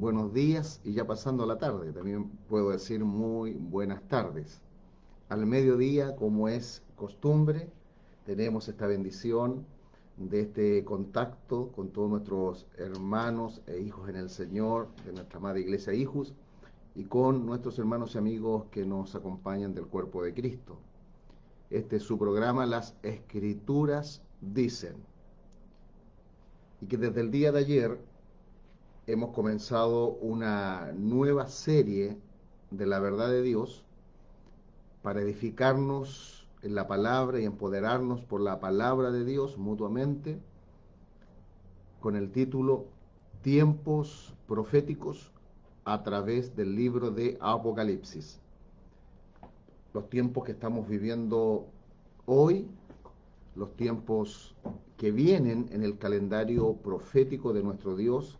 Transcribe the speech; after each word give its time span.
buenos 0.00 0.32
días 0.32 0.80
y 0.84 0.92
ya 0.92 1.08
pasando 1.08 1.44
la 1.44 1.58
tarde, 1.58 1.92
también 1.92 2.28
puedo 2.48 2.70
decir 2.70 3.04
muy 3.04 3.54
buenas 3.54 4.00
tardes. 4.06 4.62
Al 5.28 5.44
mediodía, 5.44 6.14
como 6.14 6.48
es 6.48 6.84
costumbre, 6.94 7.68
tenemos 8.24 8.68
esta 8.68 8.86
bendición 8.86 9.66
de 10.16 10.42
este 10.42 10.84
contacto 10.84 11.72
con 11.72 11.88
todos 11.88 12.10
nuestros 12.10 12.66
hermanos 12.76 13.60
e 13.66 13.80
hijos 13.80 14.08
en 14.08 14.14
el 14.14 14.30
Señor, 14.30 14.86
de 15.04 15.14
nuestra 15.14 15.38
amada 15.38 15.58
iglesia 15.58 15.92
Hijos, 15.92 16.32
y 16.94 17.02
con 17.02 17.44
nuestros 17.44 17.76
hermanos 17.80 18.14
y 18.14 18.18
amigos 18.18 18.66
que 18.70 18.86
nos 18.86 19.16
acompañan 19.16 19.74
del 19.74 19.88
cuerpo 19.88 20.22
de 20.22 20.32
Cristo. 20.32 20.78
Este 21.70 21.96
es 21.96 22.04
su 22.04 22.18
programa, 22.18 22.66
Las 22.66 22.94
Escrituras 23.02 24.22
dicen. 24.40 24.94
Y 26.80 26.86
que 26.86 26.96
desde 26.96 27.20
el 27.20 27.32
día 27.32 27.50
de 27.50 27.58
ayer 27.58 27.98
hemos 29.08 29.30
comenzado 29.30 30.10
una 30.20 30.92
nueva 30.94 31.48
serie 31.48 32.18
de 32.70 32.84
la 32.84 33.00
verdad 33.00 33.30
de 33.30 33.40
Dios 33.40 33.82
para 35.00 35.22
edificarnos 35.22 36.46
en 36.60 36.74
la 36.74 36.86
palabra 36.86 37.40
y 37.40 37.46
empoderarnos 37.46 38.20
por 38.20 38.42
la 38.42 38.60
palabra 38.60 39.10
de 39.10 39.24
Dios 39.24 39.56
mutuamente 39.56 40.38
con 42.00 42.16
el 42.16 42.30
título 42.30 42.84
Tiempos 43.40 44.34
proféticos 44.46 45.32
a 45.86 46.02
través 46.02 46.54
del 46.54 46.76
libro 46.76 47.10
de 47.10 47.38
Apocalipsis. 47.40 48.38
Los 49.94 50.10
tiempos 50.10 50.44
que 50.44 50.52
estamos 50.52 50.86
viviendo 50.86 51.64
hoy, 52.26 52.68
los 53.56 53.74
tiempos 53.74 54.54
que 54.98 55.12
vienen 55.12 55.70
en 55.72 55.82
el 55.82 55.96
calendario 55.96 56.74
profético 56.74 57.54
de 57.54 57.62
nuestro 57.62 57.96
Dios, 57.96 58.38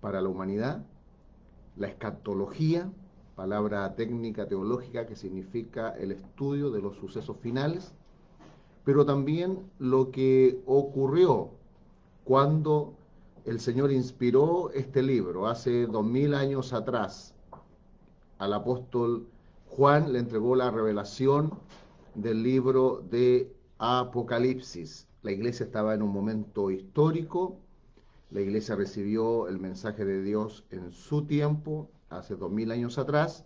para 0.00 0.20
la 0.20 0.28
humanidad, 0.28 0.84
la 1.76 1.88
escatología, 1.88 2.90
palabra 3.34 3.94
técnica 3.94 4.48
teológica 4.48 5.06
que 5.06 5.14
significa 5.14 5.90
el 5.90 6.12
estudio 6.12 6.70
de 6.70 6.82
los 6.82 6.96
sucesos 6.96 7.36
finales, 7.40 7.94
pero 8.84 9.04
también 9.04 9.70
lo 9.78 10.10
que 10.10 10.60
ocurrió 10.66 11.50
cuando 12.24 12.94
el 13.44 13.60
Señor 13.60 13.92
inspiró 13.92 14.70
este 14.72 15.02
libro 15.02 15.46
hace 15.46 15.86
dos 15.86 16.04
mil 16.04 16.34
años 16.34 16.72
atrás. 16.72 17.34
Al 18.38 18.52
apóstol 18.52 19.26
Juan 19.68 20.12
le 20.12 20.18
entregó 20.18 20.56
la 20.56 20.70
revelación 20.70 21.52
del 22.14 22.42
libro 22.42 23.02
de 23.10 23.54
Apocalipsis. 23.78 25.06
La 25.22 25.32
iglesia 25.32 25.66
estaba 25.66 25.94
en 25.94 26.02
un 26.02 26.12
momento 26.12 26.70
histórico, 26.70 27.56
la 28.30 28.40
iglesia 28.40 28.76
recibió 28.76 29.48
el 29.48 29.58
mensaje 29.58 30.04
de 30.04 30.22
Dios 30.22 30.64
en 30.70 30.92
su 30.92 31.24
tiempo, 31.24 31.90
hace 32.10 32.36
dos 32.36 32.50
mil 32.50 32.70
años 32.70 32.98
atrás, 32.98 33.44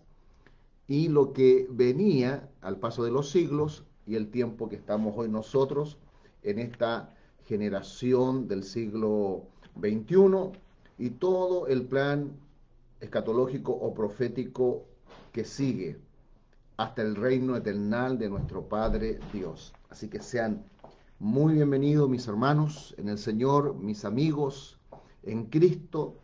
y 0.87 1.07
lo 1.07 1.31
que 1.31 1.67
venía 1.69 2.49
al 2.61 2.77
paso 2.77 3.03
de 3.03 3.11
los 3.11 3.29
siglos 3.29 3.85
y 4.05 4.15
el 4.15 4.29
tiempo 4.29 4.67
que 4.67 4.75
estamos 4.75 5.13
hoy 5.17 5.29
nosotros 5.29 5.97
en 6.43 6.59
esta 6.59 7.15
generación 7.45 8.47
del 8.47 8.63
siglo 8.63 9.43
XXI 9.79 10.51
y 10.97 11.09
todo 11.11 11.67
el 11.67 11.83
plan 11.83 12.31
escatológico 12.99 13.71
o 13.71 13.93
profético 13.93 14.85
que 15.31 15.45
sigue 15.45 15.97
hasta 16.77 17.01
el 17.01 17.15
reino 17.15 17.55
eternal 17.55 18.17
de 18.17 18.29
nuestro 18.29 18.67
Padre 18.67 19.19
Dios. 19.31 19.73
Así 19.89 20.09
que 20.09 20.19
sean 20.19 20.63
muy 21.23 21.53
bienvenidos 21.53 22.09
mis 22.09 22.27
hermanos 22.27 22.93
en 22.97 23.07
el 23.07 23.17
Señor, 23.17 23.75
mis 23.75 24.03
amigos 24.03 24.77
en 25.23 25.45
Cristo, 25.45 26.19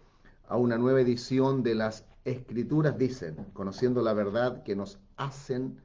a 0.50 0.58
una 0.58 0.78
nueva 0.78 1.00
edición 1.00 1.64
de 1.64 1.74
las 1.74 2.04
Escrituras, 2.26 2.98
dicen, 2.98 3.38
conociendo 3.54 4.02
la 4.02 4.12
verdad 4.12 4.62
que 4.62 4.76
nos 4.76 5.00
hacen 5.16 5.80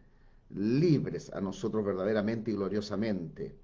libres 0.50 1.32
a 1.32 1.40
nosotros 1.40 1.84
verdaderamente 1.84 2.50
y 2.50 2.54
gloriosamente. 2.54 3.54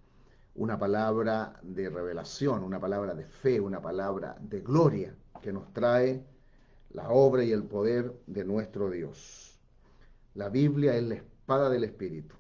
Una 0.55 0.79
palabra 0.79 1.59
de 1.65 1.91
revelación, 1.91 2.63
una 2.63 2.79
palabra 2.79 3.17
de 3.17 3.25
fe, 3.25 3.59
una 3.59 3.83
palabra 3.83 4.37
de 4.41 4.61
gloria 4.61 5.17
que 5.43 5.53
nos 5.53 5.73
trae 5.73 6.25
la 6.91 7.11
obra 7.11 7.43
y 7.43 7.51
el 7.51 7.65
poder 7.65 8.15
de 8.29 8.45
nuestro 8.45 8.89
Dios. 8.89 9.59
La 10.35 10.49
Biblia 10.49 10.95
es 10.95 11.03
la 11.03 11.17
espada 11.17 11.69
del 11.69 11.83
Espíritu 11.83 12.40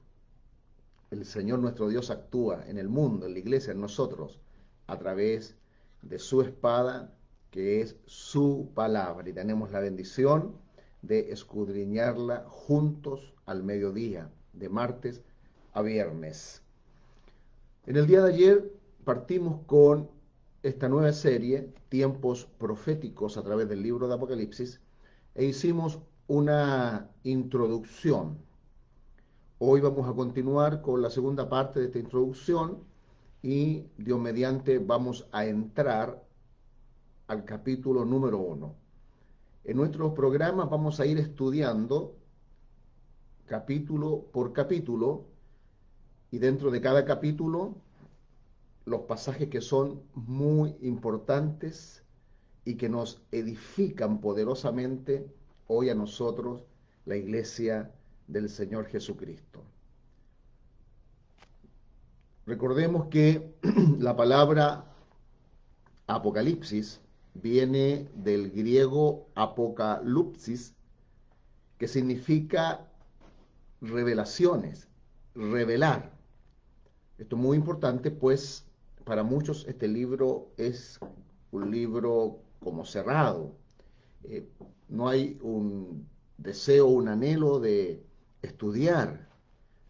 el 1.10 1.24
Señor 1.24 1.58
nuestro 1.58 1.88
Dios 1.88 2.10
actúa 2.10 2.64
en 2.68 2.78
el 2.78 2.88
mundo, 2.88 3.26
en 3.26 3.32
la 3.32 3.40
iglesia, 3.40 3.72
en 3.72 3.80
nosotros, 3.80 4.40
a 4.86 4.98
través 4.98 5.56
de 6.02 6.18
su 6.18 6.40
espada, 6.40 7.12
que 7.50 7.80
es 7.80 7.96
su 8.06 8.70
palabra. 8.74 9.28
Y 9.28 9.32
tenemos 9.32 9.72
la 9.72 9.80
bendición 9.80 10.54
de 11.02 11.32
escudriñarla 11.32 12.44
juntos 12.48 13.34
al 13.46 13.64
mediodía, 13.64 14.30
de 14.52 14.68
martes 14.68 15.22
a 15.72 15.82
viernes. 15.82 16.62
En 17.86 17.96
el 17.96 18.06
día 18.06 18.22
de 18.22 18.32
ayer 18.32 18.72
partimos 19.04 19.60
con 19.66 20.08
esta 20.62 20.88
nueva 20.88 21.12
serie, 21.12 21.72
Tiempos 21.88 22.46
Proféticos 22.58 23.36
a 23.36 23.42
través 23.42 23.68
del 23.68 23.82
libro 23.82 24.06
de 24.06 24.14
Apocalipsis, 24.14 24.80
e 25.34 25.44
hicimos 25.44 25.98
una 26.28 27.10
introducción 27.24 28.38
Hoy 29.62 29.82
vamos 29.82 30.08
a 30.08 30.14
continuar 30.14 30.80
con 30.80 31.02
la 31.02 31.10
segunda 31.10 31.46
parte 31.50 31.80
de 31.80 31.86
esta 31.88 31.98
introducción 31.98 32.78
y 33.42 33.84
Dios 33.98 34.18
mediante 34.18 34.78
vamos 34.78 35.28
a 35.32 35.44
entrar 35.44 36.24
al 37.26 37.44
capítulo 37.44 38.06
número 38.06 38.38
uno. 38.38 38.74
En 39.64 39.76
nuestros 39.76 40.14
programas 40.14 40.70
vamos 40.70 40.98
a 40.98 41.04
ir 41.04 41.18
estudiando 41.18 42.16
capítulo 43.44 44.30
por 44.32 44.54
capítulo 44.54 45.26
y 46.30 46.38
dentro 46.38 46.70
de 46.70 46.80
cada 46.80 47.04
capítulo 47.04 47.74
los 48.86 49.02
pasajes 49.02 49.50
que 49.50 49.60
son 49.60 50.00
muy 50.14 50.74
importantes 50.80 52.02
y 52.64 52.76
que 52.76 52.88
nos 52.88 53.20
edifican 53.30 54.22
poderosamente 54.22 55.30
hoy 55.66 55.90
a 55.90 55.94
nosotros, 55.94 56.62
la 57.04 57.16
iglesia 57.16 57.92
del 58.30 58.48
Señor 58.48 58.86
Jesucristo. 58.86 59.62
Recordemos 62.46 63.06
que 63.06 63.54
la 63.98 64.16
palabra 64.16 64.84
Apocalipsis 66.06 67.00
viene 67.34 68.08
del 68.14 68.50
griego 68.50 69.28
apocalipsis, 69.34 70.74
que 71.78 71.88
significa 71.88 72.88
revelaciones, 73.80 74.88
revelar. 75.34 76.12
Esto 77.18 77.36
es 77.36 77.42
muy 77.42 77.56
importante, 77.56 78.10
pues 78.10 78.66
para 79.04 79.22
muchos 79.22 79.66
este 79.68 79.88
libro 79.88 80.50
es 80.56 80.98
un 81.52 81.70
libro 81.70 82.40
como 82.60 82.84
cerrado. 82.84 83.54
Eh, 84.24 84.48
no 84.88 85.08
hay 85.08 85.38
un 85.42 86.08
deseo, 86.36 86.86
un 86.88 87.08
anhelo 87.08 87.60
de 87.60 88.04
estudiar 88.42 89.28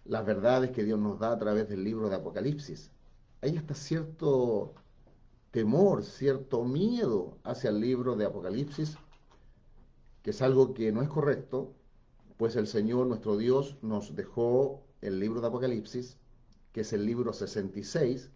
las 0.05 0.25
verdades 0.25 0.71
que 0.71 0.85
Dios 0.85 0.99
nos 0.99 1.19
da 1.19 1.33
a 1.33 1.39
través 1.39 1.69
del 1.69 1.85
libro 1.85 2.09
de 2.09 2.17
Apocalipsis. 2.17 2.91
Ahí 3.43 3.57
está 3.57 3.75
cierto 3.75 4.75
temor, 5.51 6.05
cierto 6.05 6.65
miedo 6.65 7.39
hacia 7.45 7.71
el 7.71 7.81
libro 7.81 8.17
de 8.17 8.27
Apocalipsis, 8.27 8.97
que 10.23 10.31
es 10.31 10.43
algo 10.43 10.75
que 10.75 10.93
no 10.93 11.03
es 11.03 11.09
correcto, 11.09 11.75
pues 12.37 12.57
el 12.57 12.67
Señor 12.67 13.07
nuestro 13.07 13.37
Dios 13.37 13.77
nos 13.83 14.15
dejó 14.15 14.83
el 15.01 15.19
libro 15.21 15.41
de 15.41 15.49
Apocalipsis, 15.49 16.17
que 16.73 16.83
es 16.83 16.93
el 16.93 17.05
libro 17.05 17.33
66, 17.33 18.31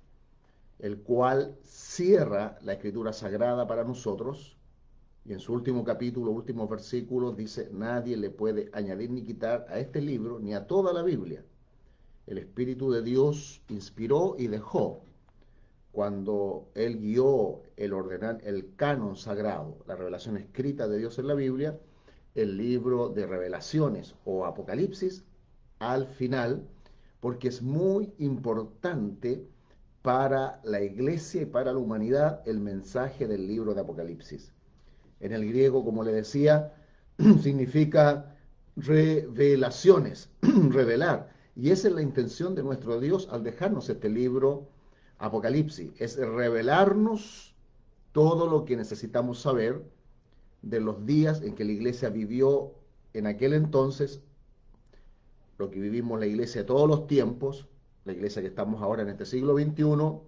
el 0.78 1.00
cual 1.02 1.56
cierra 1.62 2.58
la 2.62 2.74
escritura 2.74 3.12
sagrada 3.12 3.66
para 3.66 3.84
nosotros 3.84 4.56
y 5.26 5.32
en 5.32 5.40
su 5.40 5.54
último 5.54 5.84
capítulo, 5.84 6.30
últimos 6.32 6.68
versículos, 6.68 7.34
dice, 7.34 7.70
nadie 7.72 8.16
le 8.16 8.28
puede 8.28 8.68
añadir 8.74 9.10
ni 9.10 9.22
quitar 9.22 9.64
a 9.70 9.78
este 9.78 10.02
libro 10.02 10.38
ni 10.38 10.52
a 10.52 10.66
toda 10.66 10.92
la 10.92 11.02
Biblia. 11.02 11.42
El 12.26 12.36
Espíritu 12.36 12.90
de 12.90 13.02
Dios 13.02 13.62
inspiró 13.68 14.36
y 14.38 14.48
dejó 14.48 15.02
cuando 15.92 16.68
Él 16.74 16.98
guió 16.98 17.62
el 17.76 17.94
ordenar, 17.94 18.40
el 18.44 18.74
canon 18.76 19.16
sagrado, 19.16 19.78
la 19.86 19.96
revelación 19.96 20.36
escrita 20.36 20.88
de 20.88 20.98
Dios 20.98 21.18
en 21.18 21.28
la 21.28 21.34
Biblia, 21.34 21.78
el 22.34 22.58
libro 22.58 23.08
de 23.08 23.26
revelaciones 23.26 24.14
o 24.26 24.44
Apocalipsis, 24.44 25.24
al 25.78 26.06
final, 26.06 26.68
porque 27.20 27.48
es 27.48 27.62
muy 27.62 28.12
importante 28.18 29.46
para 30.02 30.60
la 30.64 30.82
iglesia 30.82 31.42
y 31.42 31.46
para 31.46 31.72
la 31.72 31.78
humanidad 31.78 32.42
el 32.44 32.60
mensaje 32.60 33.26
del 33.26 33.46
libro 33.46 33.72
de 33.72 33.80
Apocalipsis 33.80 34.52
en 35.24 35.32
el 35.32 35.48
griego, 35.48 35.84
como 35.84 36.04
le 36.04 36.12
decía, 36.12 36.74
significa 37.42 38.36
revelaciones, 38.76 40.28
revelar. 40.42 41.32
Y 41.56 41.70
esa 41.70 41.88
es 41.88 41.94
la 41.94 42.02
intención 42.02 42.54
de 42.54 42.62
nuestro 42.62 43.00
Dios 43.00 43.28
al 43.30 43.42
dejarnos 43.42 43.88
este 43.88 44.08
libro 44.08 44.68
Apocalipsis, 45.18 45.92
es 45.98 46.16
revelarnos 46.16 47.54
todo 48.12 48.48
lo 48.48 48.64
que 48.64 48.76
necesitamos 48.76 49.40
saber 49.40 49.82
de 50.62 50.80
los 50.80 51.06
días 51.06 51.40
en 51.42 51.54
que 51.54 51.64
la 51.64 51.72
iglesia 51.72 52.10
vivió 52.10 52.74
en 53.14 53.26
aquel 53.26 53.54
entonces, 53.54 54.20
lo 55.56 55.70
que 55.70 55.80
vivimos 55.80 56.18
la 56.18 56.26
iglesia 56.26 56.62
de 56.62 56.66
todos 56.66 56.88
los 56.88 57.06
tiempos, 57.06 57.68
la 58.04 58.12
iglesia 58.12 58.42
que 58.42 58.48
estamos 58.48 58.82
ahora 58.82 59.02
en 59.02 59.08
este 59.08 59.24
siglo 59.24 59.54
XXI, 59.56 60.20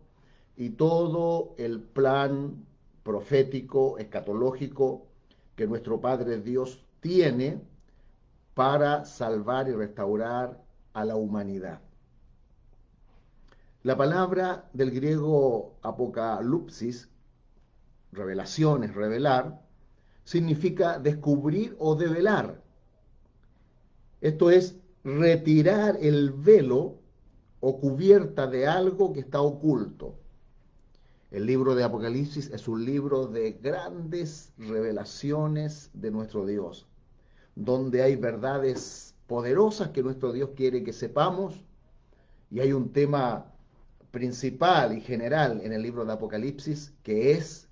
y 0.57 0.71
todo 0.71 1.55
el 1.59 1.81
plan 1.81 2.65
profético, 3.07 3.99
escatológico 3.99 5.07
que 5.55 5.69
nuestro 5.69 6.01
Padre 6.01 6.41
Dios 6.41 6.85
tiene 6.99 7.63
para 8.53 9.05
salvar 9.05 9.69
y 9.69 9.73
restaurar 9.73 10.61
a 10.93 11.05
la 11.05 11.15
humanidad. 11.15 11.81
La 13.85 13.97
palabra 13.97 14.69
del 14.73 14.91
griego 14.91 15.77
apocalipsis, 15.83 17.09
revelaciones, 18.11 18.93
revelar, 18.95 19.63
significa 20.25 20.99
descubrir 20.99 21.77
o 21.79 21.95
develar. 21.95 22.61
Esto 24.21 24.51
es 24.51 24.81
retirar 25.05 25.97
el 26.01 26.33
velo 26.33 26.99
o 27.61 27.79
cubierta 27.79 28.49
de 28.49 28.67
algo 28.67 29.13
que 29.13 29.21
está 29.21 29.41
oculto. 29.41 30.19
El 31.31 31.45
libro 31.45 31.75
de 31.75 31.83
Apocalipsis 31.83 32.51
es 32.51 32.69
un 32.69 32.85
libro 32.85 33.27
de 33.27 33.53
grandes 33.53 34.53
revelaciones 34.59 35.91
de 35.93 36.13
nuestro 36.13 36.47
Dios, 36.47 36.87
donde 37.57 38.03
hay 38.03 38.15
verdades 38.15 39.15
poderosas 39.27 39.89
que 39.89 40.05
nuestro 40.05 40.33
Dios 40.33 40.51
quiere 40.55 40.85
que 40.85 40.93
sepamos 40.93 41.65
y 42.49 42.61
hay 42.61 42.73
un 42.73 42.93
tema 42.93 43.53
principal 44.13 44.97
y 44.97 45.01
general 45.01 45.61
en 45.65 45.73
el 45.73 45.83
libro 45.83 46.05
de 46.05 46.13
Apocalipsis 46.13 46.95
que 47.03 47.33
es 47.33 47.69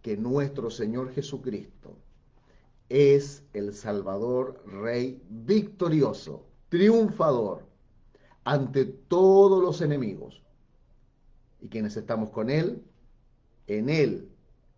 que 0.00 0.16
nuestro 0.16 0.70
Señor 0.70 1.12
Jesucristo 1.12 1.98
es 2.88 3.44
el 3.52 3.74
Salvador 3.74 4.62
Rey 4.66 5.22
victorioso, 5.28 6.46
triunfador 6.70 7.66
ante 8.44 8.86
todos 8.86 9.62
los 9.62 9.82
enemigos. 9.82 10.42
Y 11.60 11.68
quienes 11.68 11.96
estamos 11.96 12.30
con 12.30 12.50
Él, 12.50 12.82
en 13.66 13.88
Él, 13.88 14.28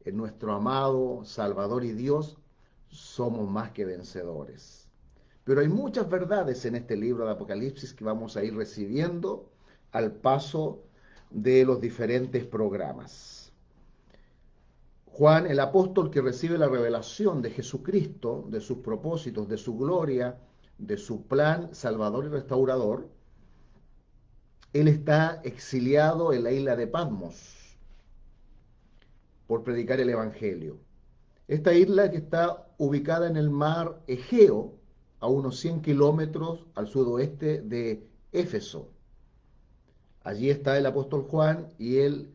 en 0.04 0.16
nuestro 0.16 0.52
amado 0.52 1.24
Salvador 1.24 1.84
y 1.84 1.92
Dios, 1.92 2.38
somos 2.88 3.48
más 3.48 3.70
que 3.70 3.84
vencedores. 3.84 4.88
Pero 5.44 5.60
hay 5.60 5.68
muchas 5.68 6.08
verdades 6.08 6.64
en 6.64 6.76
este 6.76 6.96
libro 6.96 7.24
de 7.24 7.32
Apocalipsis 7.32 7.94
que 7.94 8.04
vamos 8.04 8.36
a 8.36 8.44
ir 8.44 8.54
recibiendo 8.54 9.50
al 9.90 10.12
paso 10.12 10.84
de 11.30 11.64
los 11.64 11.80
diferentes 11.80 12.44
programas. 12.44 13.52
Juan, 15.06 15.46
el 15.46 15.60
apóstol 15.60 16.10
que 16.10 16.22
recibe 16.22 16.56
la 16.56 16.68
revelación 16.68 17.42
de 17.42 17.50
Jesucristo, 17.50 18.46
de 18.48 18.60
sus 18.60 18.78
propósitos, 18.78 19.48
de 19.48 19.58
su 19.58 19.76
gloria, 19.76 20.38
de 20.78 20.96
su 20.96 21.26
plan 21.26 21.74
salvador 21.74 22.24
y 22.24 22.28
restaurador, 22.28 23.08
él 24.72 24.88
está 24.88 25.40
exiliado 25.44 26.32
en 26.32 26.44
la 26.44 26.52
isla 26.52 26.76
de 26.76 26.86
Patmos 26.86 27.76
por 29.46 29.64
predicar 29.64 30.00
el 30.00 30.08
Evangelio. 30.08 30.78
Esta 31.46 31.74
isla 31.74 32.10
que 32.10 32.16
está 32.16 32.66
ubicada 32.78 33.28
en 33.28 33.36
el 33.36 33.50
mar 33.50 34.00
Egeo, 34.06 34.78
a 35.20 35.26
unos 35.28 35.60
100 35.60 35.82
kilómetros 35.82 36.66
al 36.74 36.88
sudoeste 36.88 37.60
de 37.60 38.08
Éfeso. 38.32 38.88
Allí 40.24 40.50
está 40.50 40.78
el 40.78 40.86
apóstol 40.86 41.22
Juan 41.22 41.68
y 41.78 41.98
él 41.98 42.32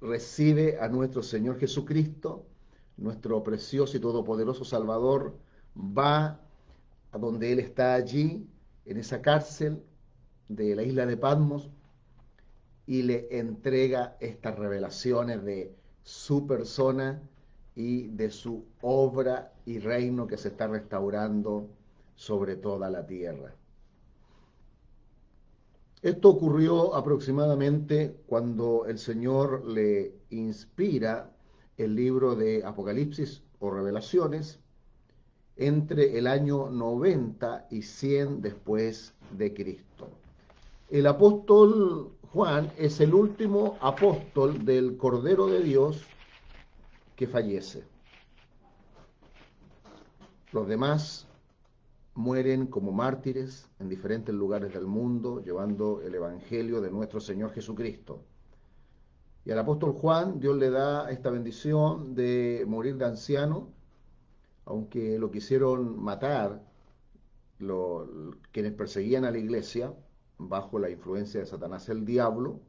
recibe 0.00 0.78
a 0.80 0.88
nuestro 0.88 1.22
Señor 1.22 1.58
Jesucristo, 1.58 2.46
nuestro 2.96 3.42
precioso 3.42 3.96
y 3.96 4.00
todopoderoso 4.00 4.64
Salvador, 4.64 5.36
va 5.76 6.40
a 7.12 7.18
donde 7.18 7.52
él 7.52 7.58
está 7.58 7.94
allí, 7.94 8.48
en 8.86 8.96
esa 8.96 9.20
cárcel, 9.20 9.82
de 10.48 10.76
la 10.76 10.82
isla 10.82 11.06
de 11.06 11.16
Patmos 11.16 11.70
y 12.86 13.02
le 13.02 13.28
entrega 13.38 14.16
estas 14.20 14.58
revelaciones 14.58 15.44
de 15.44 15.74
su 16.02 16.46
persona 16.46 17.20
y 17.74 18.08
de 18.08 18.30
su 18.30 18.64
obra 18.80 19.52
y 19.64 19.78
reino 19.80 20.26
que 20.26 20.36
se 20.36 20.48
está 20.48 20.68
restaurando 20.68 21.68
sobre 22.14 22.56
toda 22.56 22.88
la 22.88 23.06
tierra. 23.06 23.54
Esto 26.02 26.30
ocurrió 26.30 26.94
aproximadamente 26.94 28.16
cuando 28.26 28.86
el 28.86 28.98
Señor 28.98 29.66
le 29.66 30.14
inspira 30.30 31.32
el 31.76 31.96
libro 31.96 32.36
de 32.36 32.64
Apocalipsis 32.64 33.42
o 33.58 33.70
Revelaciones 33.70 34.60
entre 35.56 36.18
el 36.18 36.26
año 36.26 36.70
90 36.70 37.66
y 37.70 37.82
100 37.82 38.42
después 38.42 39.14
de 39.36 39.52
Cristo. 39.52 40.08
El 40.88 41.08
apóstol 41.08 42.12
Juan 42.32 42.70
es 42.78 43.00
el 43.00 43.12
último 43.12 43.76
apóstol 43.80 44.64
del 44.64 44.96
Cordero 44.96 45.48
de 45.48 45.60
Dios 45.60 46.04
que 47.16 47.26
fallece. 47.26 47.82
Los 50.52 50.68
demás 50.68 51.26
mueren 52.14 52.68
como 52.68 52.92
mártires 52.92 53.68
en 53.80 53.88
diferentes 53.88 54.32
lugares 54.32 54.72
del 54.72 54.86
mundo, 54.86 55.42
llevando 55.42 56.02
el 56.02 56.14
Evangelio 56.14 56.80
de 56.80 56.92
nuestro 56.92 57.18
Señor 57.18 57.50
Jesucristo. 57.50 58.22
Y 59.44 59.50
al 59.50 59.58
apóstol 59.58 59.92
Juan 59.92 60.38
Dios 60.38 60.56
le 60.56 60.70
da 60.70 61.10
esta 61.10 61.30
bendición 61.30 62.14
de 62.14 62.64
morir 62.68 62.96
de 62.96 63.06
anciano, 63.06 63.72
aunque 64.64 65.18
lo 65.18 65.32
quisieron 65.32 66.00
matar 66.00 66.62
quienes 68.52 68.72
perseguían 68.72 69.24
a 69.24 69.32
la 69.32 69.38
iglesia, 69.38 69.92
bajo 70.38 70.78
la 70.78 70.90
influencia 70.90 71.40
de 71.40 71.46
Satanás 71.46 71.88
el 71.88 72.04
diablo, 72.04 72.60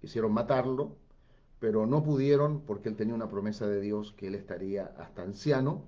quisieron 0.00 0.32
matarlo, 0.32 0.96
pero 1.60 1.86
no 1.86 2.02
pudieron 2.02 2.60
porque 2.60 2.88
él 2.88 2.96
tenía 2.96 3.14
una 3.14 3.30
promesa 3.30 3.66
de 3.66 3.80
Dios 3.80 4.12
que 4.16 4.28
él 4.28 4.34
estaría 4.34 4.86
hasta 4.98 5.22
anciano, 5.22 5.82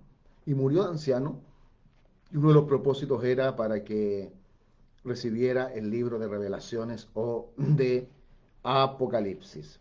y 0.46 0.54
murió 0.54 0.84
de 0.84 0.90
anciano, 0.90 1.40
y 2.30 2.36
uno 2.36 2.48
de 2.48 2.54
los 2.54 2.64
propósitos 2.64 3.22
era 3.24 3.56
para 3.56 3.84
que 3.84 4.32
recibiera 5.04 5.72
el 5.72 5.90
libro 5.90 6.18
de 6.18 6.28
revelaciones 6.28 7.08
o 7.14 7.50
de 7.56 8.08
Apocalipsis. 8.62 9.80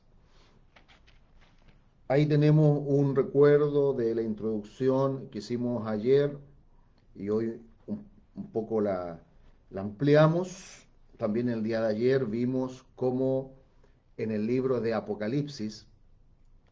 Ahí 2.10 2.26
tenemos 2.26 2.84
un 2.86 3.16
recuerdo 3.16 3.94
de 3.94 4.16
la 4.16 4.22
introducción 4.22 5.28
que 5.30 5.40
hicimos 5.40 5.86
ayer 5.88 6.38
y 7.16 7.28
hoy 7.30 7.60
un, 7.86 8.06
poco 8.54 8.80
la, 8.80 9.20
ampliamos. 9.76 10.87
También 11.18 11.50
el 11.50 11.64
día 11.64 11.82
de 11.82 11.88
ayer 11.88 12.26
vimos 12.26 12.86
cómo 12.96 13.52
en 14.18 14.32
el 14.32 14.46
libro 14.46 14.82
de 14.82 14.94
Apocalipsis 14.94 15.88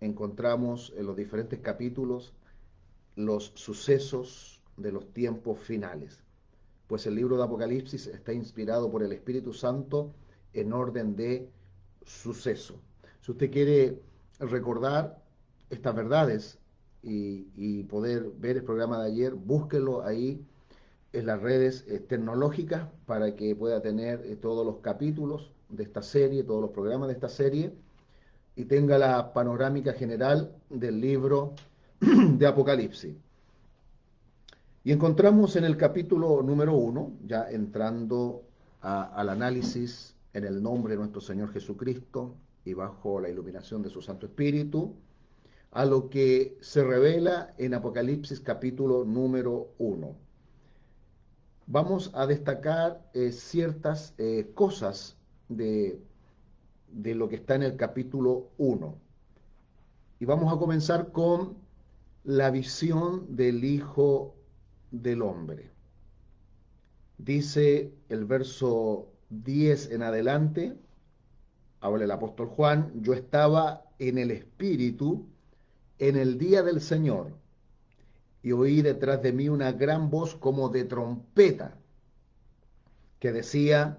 encontramos 0.01 0.93
en 0.97 1.07
los 1.07 1.15
diferentes 1.15 1.59
capítulos 1.59 2.33
los 3.15 3.51
sucesos 3.55 4.61
de 4.77 4.91
los 4.91 5.11
tiempos 5.13 5.59
finales. 5.59 6.19
Pues 6.87 7.07
el 7.07 7.15
libro 7.15 7.37
de 7.37 7.43
Apocalipsis 7.43 8.07
está 8.07 8.33
inspirado 8.33 8.91
por 8.91 9.01
el 9.01 9.11
Espíritu 9.11 9.53
Santo 9.53 10.13
en 10.53 10.73
orden 10.73 11.15
de 11.15 11.49
suceso. 12.03 12.79
Si 13.21 13.31
usted 13.31 13.51
quiere 13.51 13.99
recordar 14.39 15.23
estas 15.69 15.95
verdades 15.95 16.59
y, 17.01 17.83
poder 17.83 18.31
ver 18.39 18.57
el 18.57 18.63
programa 18.63 19.01
de 19.03 19.11
ayer, 19.11 19.33
búsquelo 19.33 20.03
ahí 20.03 20.43
en 21.15 21.25
las 21.25 21.41
redes 21.41 21.85
eh, 21.87 21.99
tecnológicas 21.99 22.89
para 23.05 23.35
que 23.35 23.55
pueda 23.55 23.81
tener 23.81 24.21
eh, 24.25 24.35
todos 24.35 24.65
los 24.65 24.77
capítulos 24.77 25.51
de 25.69 25.83
esta 25.83 26.01
serie, 26.01 26.43
todos 26.43 26.61
los 26.61 26.71
programas 26.71 27.07
de 27.07 27.13
esta 27.13 27.29
serie 27.29 27.73
y 28.55 28.65
tenga 28.65 28.97
la 28.97 29.33
panorámica 29.33 29.93
general 29.93 30.55
del 30.69 30.99
libro 30.99 31.53
de 31.99 32.45
Apocalipsis. 32.45 33.15
Y 34.83 34.91
encontramos 34.91 35.55
en 35.55 35.63
el 35.63 35.77
capítulo 35.77 36.43
número 36.43 36.75
uno, 36.75 37.13
ya 37.25 37.49
entrando 37.49 38.43
al 38.81 39.29
análisis 39.29 40.15
en 40.33 40.43
el 40.43 40.61
nombre 40.61 40.93
de 40.93 40.99
nuestro 40.99 41.19
Señor 41.19 41.51
Jesucristo 41.51 42.35
y 42.63 42.75
bajo 42.75 43.19
la 43.19 43.29
iluminación 43.29 43.81
de 43.81 43.89
su 43.89 43.99
Santo 44.01 44.27
Espíritu, 44.27 44.93
a 45.71 45.85
lo 45.85 46.07
que 46.07 46.59
se 46.61 46.83
revela 46.83 47.55
en 47.57 47.73
Apocalipsis 47.73 48.39
capítulo 48.41 49.05
número 49.05 49.69
uno 49.79 50.24
vamos 51.67 52.11
a 52.13 52.25
destacar 52.27 53.01
eh, 53.13 53.31
ciertas 53.31 54.13
eh, 54.17 54.51
cosas 54.53 55.17
de, 55.49 55.99
de 56.91 57.15
lo 57.15 57.27
que 57.27 57.35
está 57.35 57.55
en 57.55 57.63
el 57.63 57.75
capítulo 57.75 58.49
1. 58.57 58.95
Y 60.19 60.25
vamos 60.25 60.53
a 60.53 60.57
comenzar 60.57 61.11
con 61.11 61.57
la 62.23 62.49
visión 62.49 63.35
del 63.35 63.63
Hijo 63.63 64.35
del 64.91 65.21
Hombre. 65.21 65.71
Dice 67.17 67.93
el 68.09 68.25
verso 68.25 69.07
10 69.29 69.91
en 69.91 70.03
adelante, 70.03 70.75
habla 71.79 72.03
el 72.03 72.11
apóstol 72.11 72.47
Juan, 72.47 72.91
yo 73.01 73.13
estaba 73.13 73.85
en 73.99 74.17
el 74.17 74.31
Espíritu 74.31 75.25
en 75.99 76.17
el 76.17 76.37
día 76.37 76.61
del 76.61 76.81
Señor 76.81 77.33
y 78.45 78.51
oí 78.51 78.83
detrás 78.83 79.23
de 79.23 79.33
mí 79.33 79.49
una 79.49 79.71
gran 79.71 80.11
voz 80.11 80.35
como 80.35 80.69
de 80.69 80.83
trompeta 80.83 81.79
que 83.17 83.31
decía, 83.31 83.97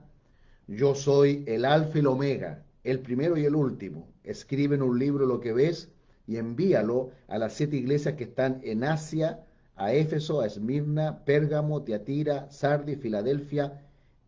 yo 0.69 0.95
soy 0.95 1.43
el 1.49 1.65
alfa 1.65 1.99
y 1.99 2.00
el 2.03 2.07
omega, 2.07 2.62
el 2.85 3.00
primero 3.00 3.37
y 3.37 3.45
el 3.45 3.57
último. 3.57 4.07
Escribe 4.23 4.76
en 4.76 4.83
un 4.83 5.00
libro 5.00 5.26
lo 5.26 5.41
que 5.41 5.53
ves 5.53 5.91
y 6.29 6.37
envíalo 6.37 7.11
a 7.26 7.38
las 7.38 7.55
siete 7.55 7.75
iglesias 7.75 8.15
que 8.15 8.23
están 8.23 8.61
en 8.62 8.85
Asia, 8.85 9.45
a 9.75 9.93
Éfeso, 9.93 10.41
a 10.41 10.47
Esmirna, 10.47 11.25
Pérgamo, 11.25 11.83
Tiatira, 11.83 12.49
Sardi, 12.49 12.95
Filadelfia 12.95 13.83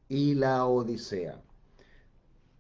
y 0.09 0.35
la 0.35 0.67
Odisea. 0.67 1.41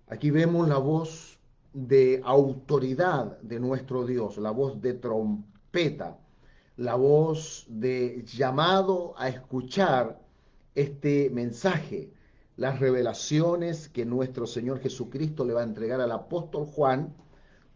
Aquí 0.06 0.30
vemos 0.30 0.68
la 0.68 0.78
voz 0.78 1.40
de 1.72 2.20
autoridad 2.24 3.36
de 3.40 3.58
nuestro 3.58 4.06
Dios, 4.06 4.38
la 4.38 4.52
voz 4.52 4.80
de 4.80 4.94
trompeta, 4.94 6.18
la 6.78 6.94
voz 6.94 7.66
de 7.68 8.24
llamado 8.24 9.12
a 9.18 9.28
escuchar 9.28 10.20
este 10.76 11.28
mensaje, 11.28 12.12
las 12.56 12.78
revelaciones 12.78 13.88
que 13.88 14.06
nuestro 14.06 14.46
Señor 14.46 14.78
Jesucristo 14.78 15.44
le 15.44 15.54
va 15.54 15.62
a 15.62 15.64
entregar 15.64 16.00
al 16.00 16.12
apóstol 16.12 16.66
Juan 16.66 17.12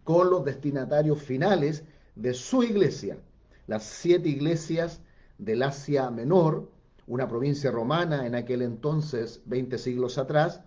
con 0.04 0.30
los 0.30 0.44
destinatarios 0.44 1.20
finales 1.20 1.82
de 2.14 2.32
su 2.32 2.62
iglesia, 2.62 3.18
las 3.66 3.82
siete 3.82 4.28
iglesias 4.28 5.00
del 5.36 5.64
Asia 5.64 6.08
Menor, 6.12 6.70
una 7.08 7.26
provincia 7.26 7.72
romana 7.72 8.24
en 8.24 8.36
aquel 8.36 8.62
entonces, 8.62 9.42
20 9.46 9.78
siglos 9.78 10.16
atrás, 10.16 10.60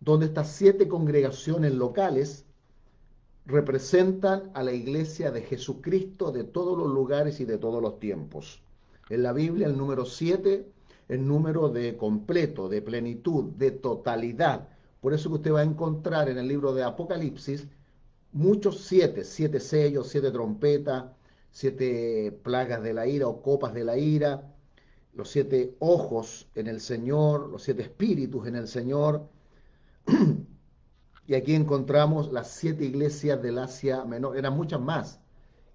donde 0.00 0.26
estas 0.26 0.48
siete 0.48 0.88
congregaciones 0.88 1.74
locales 1.74 2.45
representan 3.46 4.50
a 4.54 4.62
la 4.62 4.72
iglesia 4.72 5.30
de 5.30 5.42
Jesucristo 5.42 6.32
de 6.32 6.44
todos 6.44 6.76
los 6.76 6.88
lugares 6.88 7.40
y 7.40 7.44
de 7.44 7.58
todos 7.58 7.80
los 7.80 7.98
tiempos. 7.98 8.62
En 9.08 9.22
la 9.22 9.32
Biblia 9.32 9.66
el 9.68 9.78
número 9.78 10.04
siete 10.04 10.66
el 11.08 11.26
número 11.26 11.68
de 11.68 11.96
completo, 11.96 12.68
de 12.68 12.82
plenitud, 12.82 13.44
de 13.56 13.70
totalidad. 13.70 14.68
Por 15.00 15.14
eso 15.14 15.28
que 15.28 15.36
usted 15.36 15.52
va 15.52 15.60
a 15.60 15.64
encontrar 15.64 16.28
en 16.28 16.38
el 16.38 16.48
libro 16.48 16.74
de 16.74 16.82
Apocalipsis 16.82 17.66
muchos 18.32 18.80
siete, 18.80 19.24
siete 19.24 19.60
sellos, 19.60 20.08
siete 20.08 20.30
trompetas, 20.30 21.04
siete 21.50 22.38
plagas 22.42 22.82
de 22.82 22.92
la 22.92 23.06
ira 23.06 23.28
o 23.28 23.40
copas 23.40 23.72
de 23.72 23.84
la 23.84 23.96
ira, 23.96 24.52
los 25.14 25.30
siete 25.30 25.76
ojos 25.78 26.48
en 26.54 26.66
el 26.66 26.80
Señor, 26.80 27.48
los 27.48 27.62
siete 27.62 27.82
espíritus 27.82 28.46
en 28.46 28.56
el 28.56 28.68
Señor. 28.68 29.28
y 31.26 31.34
aquí 31.34 31.54
encontramos 31.54 32.32
las 32.32 32.50
siete 32.50 32.84
iglesias 32.84 33.42
del 33.42 33.58
Asia 33.58 34.04
Menor, 34.04 34.36
eran 34.36 34.56
muchas 34.56 34.80
más, 34.80 35.20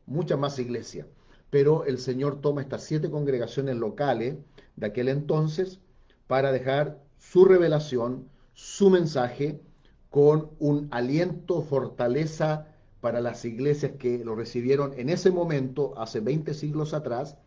muchas 0.05 0.39
más 0.39 0.57
iglesias. 0.59 1.07
Pero 1.49 1.83
el 1.85 1.97
Señor 1.97 2.39
toma 2.39 2.61
estas 2.61 2.83
siete 2.83 3.09
congregaciones 3.09 3.75
locales 3.75 4.37
de 4.77 4.87
aquel 4.87 5.09
entonces 5.09 5.79
para 6.27 6.51
dejar 6.51 7.01
su 7.17 7.43
revelación, 7.45 8.29
su 8.53 8.89
mensaje, 8.89 9.61
con 10.09 10.51
un 10.59 10.87
aliento, 10.91 11.61
fortaleza 11.61 12.67
para 13.01 13.21
las 13.21 13.43
iglesias 13.45 13.93
que 13.97 14.23
lo 14.23 14.35
recibieron 14.35 14.93
en 14.97 15.09
ese 15.09 15.31
momento, 15.31 15.93
hace 15.97 16.19
20 16.19 16.53
siglos 16.53 16.93
atrás, 16.93 17.37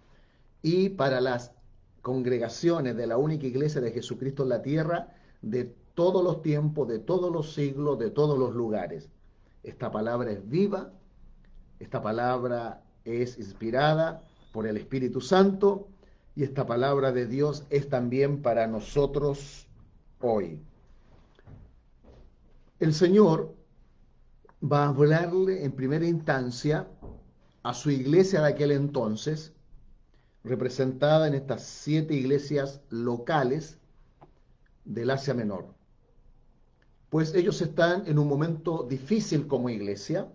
y 0.62 0.90
para 0.90 1.20
las 1.20 1.52
congregaciones 2.02 2.96
de 2.96 3.06
la 3.06 3.16
única 3.16 3.46
iglesia 3.46 3.80
de 3.80 3.92
Jesucristo 3.92 4.42
en 4.42 4.48
la 4.48 4.62
tierra, 4.62 5.14
de 5.42 5.74
todos 5.94 6.22
los 6.22 6.42
tiempos, 6.42 6.88
de 6.88 6.98
todos 6.98 7.32
los 7.32 7.54
siglos, 7.54 7.98
de 7.98 8.10
todos 8.10 8.38
los 8.38 8.54
lugares. 8.54 9.08
Esta 9.62 9.90
palabra 9.90 10.30
es 10.32 10.48
viva, 10.48 10.92
esta 11.78 12.02
palabra 12.02 12.82
es 13.04 13.38
inspirada 13.38 14.22
por 14.52 14.66
el 14.66 14.76
Espíritu 14.76 15.20
Santo 15.20 15.88
y 16.36 16.42
esta 16.42 16.66
palabra 16.66 17.12
de 17.12 17.26
Dios 17.26 17.64
es 17.70 17.88
también 17.88 18.42
para 18.42 18.66
nosotros 18.66 19.66
hoy. 20.20 20.62
El 22.80 22.92
Señor 22.92 23.54
va 24.62 24.84
a 24.84 24.88
hablarle 24.88 25.64
en 25.64 25.72
primera 25.72 26.06
instancia 26.06 26.88
a 27.62 27.72
su 27.72 27.90
iglesia 27.90 28.42
de 28.42 28.48
aquel 28.48 28.72
entonces, 28.72 29.52
representada 30.42 31.28
en 31.28 31.34
estas 31.34 31.62
siete 31.62 32.14
iglesias 32.14 32.82
locales 32.90 33.78
del 34.84 35.10
Asia 35.10 35.34
Menor. 35.34 35.73
Pues 37.14 37.32
ellos 37.36 37.62
están 37.62 38.08
en 38.08 38.18
un 38.18 38.26
momento 38.26 38.82
difícil 38.90 39.46
como 39.46 39.70
iglesia, 39.70 40.26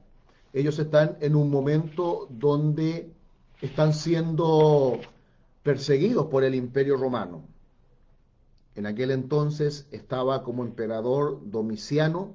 ellos 0.54 0.80
están 0.80 1.18
en 1.20 1.36
un 1.36 1.52
momento 1.52 2.28
donde 2.30 3.12
están 3.60 3.94
siendo 3.94 4.98
perseguidos 5.62 6.28
por 6.28 6.46
el 6.46 6.56
imperio 6.56 6.96
romano. 6.96 7.44
En 8.76 8.86
aquel 8.86 9.12
entonces 9.12 9.90
estaba 9.92 10.42
como 10.42 10.64
emperador 10.64 11.42
Domiciano 11.52 12.34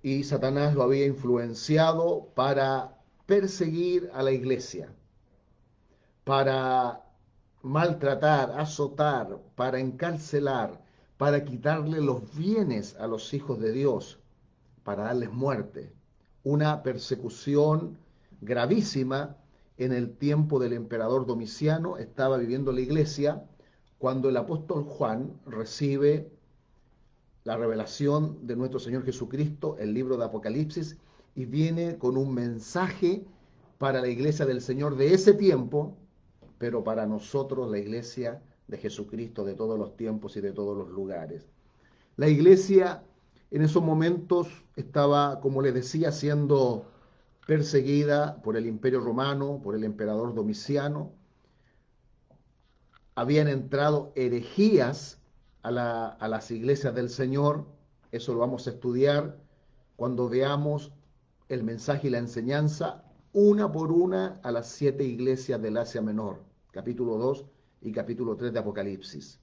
y 0.00 0.22
Satanás 0.22 0.72
lo 0.76 0.84
había 0.84 1.06
influenciado 1.06 2.28
para 2.36 2.96
perseguir 3.26 4.08
a 4.14 4.22
la 4.22 4.30
iglesia, 4.30 4.94
para 6.22 7.02
maltratar, 7.60 8.52
azotar, 8.52 9.40
para 9.56 9.80
encarcelar, 9.80 10.81
para 11.22 11.44
quitarle 11.44 12.00
los 12.00 12.34
bienes 12.36 12.96
a 12.98 13.06
los 13.06 13.32
hijos 13.32 13.60
de 13.60 13.70
Dios, 13.70 14.18
para 14.82 15.04
darles 15.04 15.30
muerte. 15.30 15.92
Una 16.42 16.82
persecución 16.82 17.96
gravísima 18.40 19.36
en 19.76 19.92
el 19.92 20.16
tiempo 20.16 20.58
del 20.58 20.72
emperador 20.72 21.24
Domiciano, 21.24 21.96
estaba 21.96 22.38
viviendo 22.38 22.72
la 22.72 22.80
iglesia, 22.80 23.44
cuando 23.98 24.30
el 24.30 24.36
apóstol 24.36 24.82
Juan 24.82 25.38
recibe 25.46 26.28
la 27.44 27.56
revelación 27.56 28.44
de 28.44 28.56
nuestro 28.56 28.80
Señor 28.80 29.04
Jesucristo, 29.04 29.76
el 29.78 29.94
libro 29.94 30.16
de 30.16 30.24
Apocalipsis, 30.24 30.96
y 31.36 31.44
viene 31.44 31.98
con 31.98 32.16
un 32.16 32.34
mensaje 32.34 33.24
para 33.78 34.00
la 34.00 34.08
iglesia 34.08 34.44
del 34.44 34.60
Señor 34.60 34.96
de 34.96 35.14
ese 35.14 35.34
tiempo, 35.34 35.96
pero 36.58 36.82
para 36.82 37.06
nosotros 37.06 37.70
la 37.70 37.78
iglesia 37.78 38.42
de 38.68 38.78
Jesucristo 38.78 39.44
de 39.44 39.54
todos 39.54 39.78
los 39.78 39.96
tiempos 39.96 40.36
y 40.36 40.40
de 40.40 40.52
todos 40.52 40.76
los 40.76 40.88
lugares. 40.88 41.46
La 42.16 42.28
iglesia 42.28 43.02
en 43.50 43.62
esos 43.62 43.82
momentos 43.82 44.48
estaba, 44.76 45.40
como 45.40 45.60
les 45.60 45.74
decía, 45.74 46.10
siendo 46.10 46.86
perseguida 47.46 48.40
por 48.42 48.56
el 48.56 48.66
imperio 48.66 49.00
romano, 49.00 49.60
por 49.62 49.74
el 49.74 49.84
emperador 49.84 50.34
Domiciano. 50.34 51.12
Habían 53.14 53.48
entrado 53.48 54.12
herejías 54.14 55.18
a, 55.62 55.70
las 55.70 56.50
iglesias 56.50 56.94
del 56.94 57.10
Señor, 57.10 57.66
eso 58.10 58.32
lo 58.32 58.40
vamos 58.40 58.66
a 58.66 58.70
estudiar 58.70 59.38
cuando 59.96 60.28
veamos 60.28 60.92
el 61.48 61.62
mensaje 61.62 62.08
y 62.08 62.10
la 62.10 62.18
enseñanza 62.18 63.04
una 63.32 63.70
por 63.70 63.92
una 63.92 64.40
a 64.42 64.50
las 64.50 64.68
siete 64.68 65.04
iglesias 65.04 65.60
del 65.60 65.76
Asia 65.76 66.00
Menor, 66.00 66.42
capítulo 66.72 67.18
2 67.18 67.44
y 67.82 67.92
capítulo 67.92 68.36
3 68.36 68.52
de 68.52 68.58
Apocalipsis. 68.58 69.40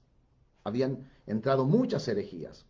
Habían 0.64 1.08
entrado 1.26 1.64
muchas 1.64 2.06
herejías. 2.08 2.66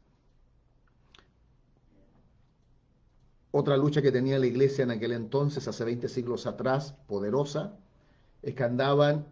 Otra 3.52 3.76
lucha 3.76 4.02
que 4.02 4.12
tenía 4.12 4.38
la 4.38 4.46
iglesia 4.46 4.84
en 4.84 4.92
aquel 4.92 5.12
entonces, 5.12 5.66
hace 5.66 5.84
20 5.84 6.08
siglos 6.08 6.46
atrás, 6.46 6.94
poderosa, 7.06 7.76
es 8.42 8.54
que 8.54 8.62
andaban 8.62 9.26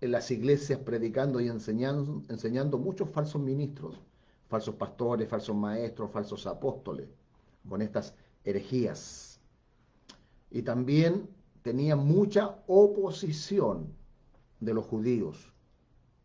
en 0.00 0.12
las 0.12 0.30
iglesias 0.30 0.78
predicando 0.80 1.40
y 1.40 1.48
enseñando, 1.48 2.22
enseñando 2.28 2.78
muchos 2.78 3.08
falsos 3.10 3.40
ministros, 3.40 3.96
falsos 4.48 4.74
pastores, 4.76 5.28
falsos 5.28 5.56
maestros, 5.56 6.10
falsos 6.10 6.46
apóstoles, 6.46 7.08
con 7.68 7.82
estas 7.82 8.14
herejías. 8.44 9.40
Y 10.50 10.62
también 10.62 11.28
tenía 11.62 11.96
mucha 11.96 12.58
oposición 12.66 13.88
de 14.60 14.74
los 14.74 14.84
judíos, 14.84 15.53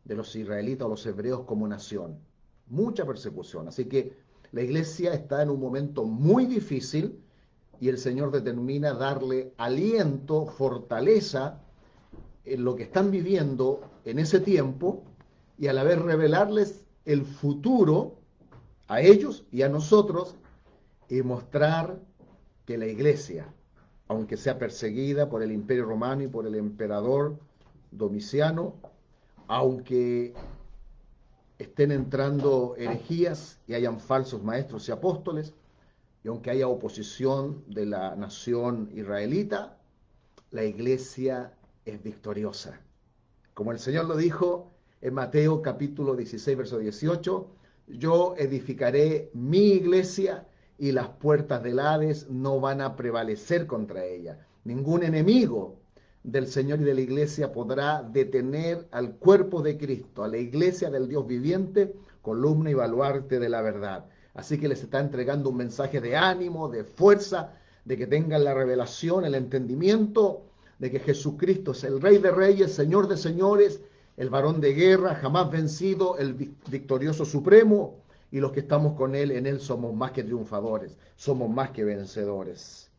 de 0.10 0.16
los 0.16 0.36
israelitas 0.36 0.88
o 0.88 0.90
los 0.90 1.06
hebreos 1.06 1.42
como 1.46 1.68
nación. 1.68 2.18
Mucha 2.68 3.06
persecución. 3.06 3.68
Así 3.68 3.86
que 3.86 4.18
la 4.52 4.64
iglesia 4.64 5.14
está 5.14 5.44
en 5.44 5.52
un 5.52 5.60
momento 5.60 6.04
muy 6.04 6.48
difícil 6.48 7.22
y 7.80 7.90
el 7.90 8.00
Señor 8.00 8.32
determina 8.32 8.94
darle 8.94 9.54
aliento, 9.58 10.48
fortaleza 10.48 11.62
en 12.44 12.64
lo 12.64 12.76
que 12.76 12.84
están 12.84 13.12
viviendo 13.12 13.82
en 14.04 14.18
ese 14.18 14.40
tiempo 14.40 15.04
y 15.60 15.68
a 15.68 15.74
la 15.74 15.84
vez 15.84 16.02
revelarles 16.02 16.86
el 17.06 17.24
futuro 17.24 18.16
a 18.88 19.02
ellos 19.02 19.46
y 19.52 19.62
a 19.62 19.70
nosotros 19.70 20.36
y 21.08 21.22
mostrar 21.22 22.00
que 22.66 22.80
la 22.80 22.88
iglesia, 22.88 23.54
aunque 24.08 24.38
sea 24.38 24.58
perseguida 24.58 25.30
por 25.30 25.44
el 25.44 25.52
imperio 25.52 25.86
romano 25.86 26.24
y 26.24 26.28
por 26.28 26.48
el 26.48 26.56
emperador 26.56 27.38
Domiciano, 27.92 28.76
aunque 29.50 30.36
estén 31.58 31.92
entrando 31.92 32.76
herejías 32.78 33.60
y 33.68 33.74
hayan 33.74 34.00
falsos 34.00 34.44
maestros 34.44 34.88
y 34.88 34.92
apóstoles, 34.92 35.54
y 36.24 36.28
aunque 36.28 36.52
haya 36.52 36.68
oposición 36.68 37.64
de 37.68 37.88
la 37.88 38.16
nación 38.16 38.92
israelita, 38.94 39.76
la 40.52 40.64
iglesia 40.64 41.52
es 41.84 42.02
victoriosa. 42.04 42.80
Como 43.56 43.72
el 43.72 43.80
Señor 43.80 44.06
lo 44.06 44.18
dijo 44.18 44.72
en 45.02 45.16
Mateo 45.16 45.64
capítulo 45.64 46.16
16, 46.16 46.56
verso 46.56 46.78
18, 46.78 47.48
yo 47.88 48.36
edificaré 48.38 49.32
mi 49.34 49.72
iglesia 49.72 50.48
y 50.78 50.92
las 50.92 51.08
puertas 51.08 51.64
del 51.64 51.80
Hades 51.80 52.30
no 52.30 52.60
van 52.60 52.82
a 52.82 52.96
prevalecer 52.96 53.66
contra 53.66 54.06
ella. 54.06 54.46
Ningún 54.64 55.02
enemigo 55.02 55.79
del 56.32 56.48
Señor 56.48 56.82
y 56.82 56.84
de 56.84 56.94
la 56.94 57.02
iglesia 57.02 57.52
podrá 57.52 58.04
detener 58.04 58.88
al 58.92 59.16
cuerpo 59.16 59.62
de 59.62 59.78
Cristo, 59.78 60.24
a 60.24 60.28
la 60.28 60.38
iglesia 60.38 60.90
del 60.90 61.08
Dios 61.08 61.26
viviente, 61.26 61.96
columna 62.22 62.70
y 62.70 62.76
baluarte 62.76 63.40
de 63.40 63.50
la 63.50 63.62
verdad. 63.62 64.06
Así 64.34 64.60
que 64.60 64.68
les 64.68 64.84
está 64.84 65.00
entregando 65.00 65.50
un 65.50 65.58
mensaje 65.58 66.00
de 66.00 66.16
ánimo, 66.16 66.70
de 66.70 66.84
fuerza, 66.84 67.54
de 67.86 67.98
que 67.98 68.08
tengan 68.08 68.44
la 68.44 68.54
revelación, 68.54 69.26
el 69.26 69.36
entendimiento 69.36 70.44
de 70.78 70.92
que 70.92 71.00
Jesucristo 71.00 71.72
es 71.72 71.84
el 71.84 72.00
Rey 72.00 72.20
de 72.20 72.32
Reyes, 72.32 72.74
Señor 72.74 73.08
de 73.08 73.18
Señores, 73.18 73.82
el 74.16 74.30
varón 74.30 74.62
de 74.62 74.74
guerra, 74.74 75.16
jamás 75.16 75.50
vencido, 75.50 76.18
el 76.18 76.34
victorioso 76.34 77.26
supremo, 77.26 77.98
y 78.32 78.40
los 78.40 78.52
que 78.52 78.60
estamos 78.60 78.96
con 78.96 79.16
Él, 79.16 79.32
en 79.32 79.48
Él 79.48 79.60
somos 79.60 79.94
más 79.96 80.12
que 80.12 80.24
triunfadores, 80.24 80.98
somos 81.16 81.50
más 81.50 81.72
que 81.72 81.84
vencedores. 81.84 82.92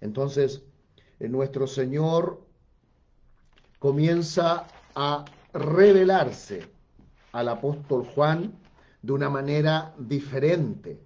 Entonces, 0.00 0.62
nuestro 1.18 1.66
Señor 1.66 2.47
comienza 3.78 4.66
a 4.94 5.24
revelarse 5.52 6.68
al 7.32 7.48
apóstol 7.48 8.04
Juan 8.14 8.52
de 9.02 9.12
una 9.12 9.30
manera 9.30 9.94
diferente. 9.98 11.00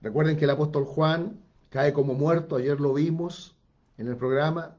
Recuerden 0.00 0.36
que 0.36 0.44
el 0.44 0.50
apóstol 0.50 0.84
Juan 0.84 1.40
cae 1.70 1.92
como 1.92 2.14
muerto, 2.14 2.56
ayer 2.56 2.80
lo 2.80 2.94
vimos 2.94 3.54
en 3.98 4.08
el 4.08 4.16
programa, 4.16 4.76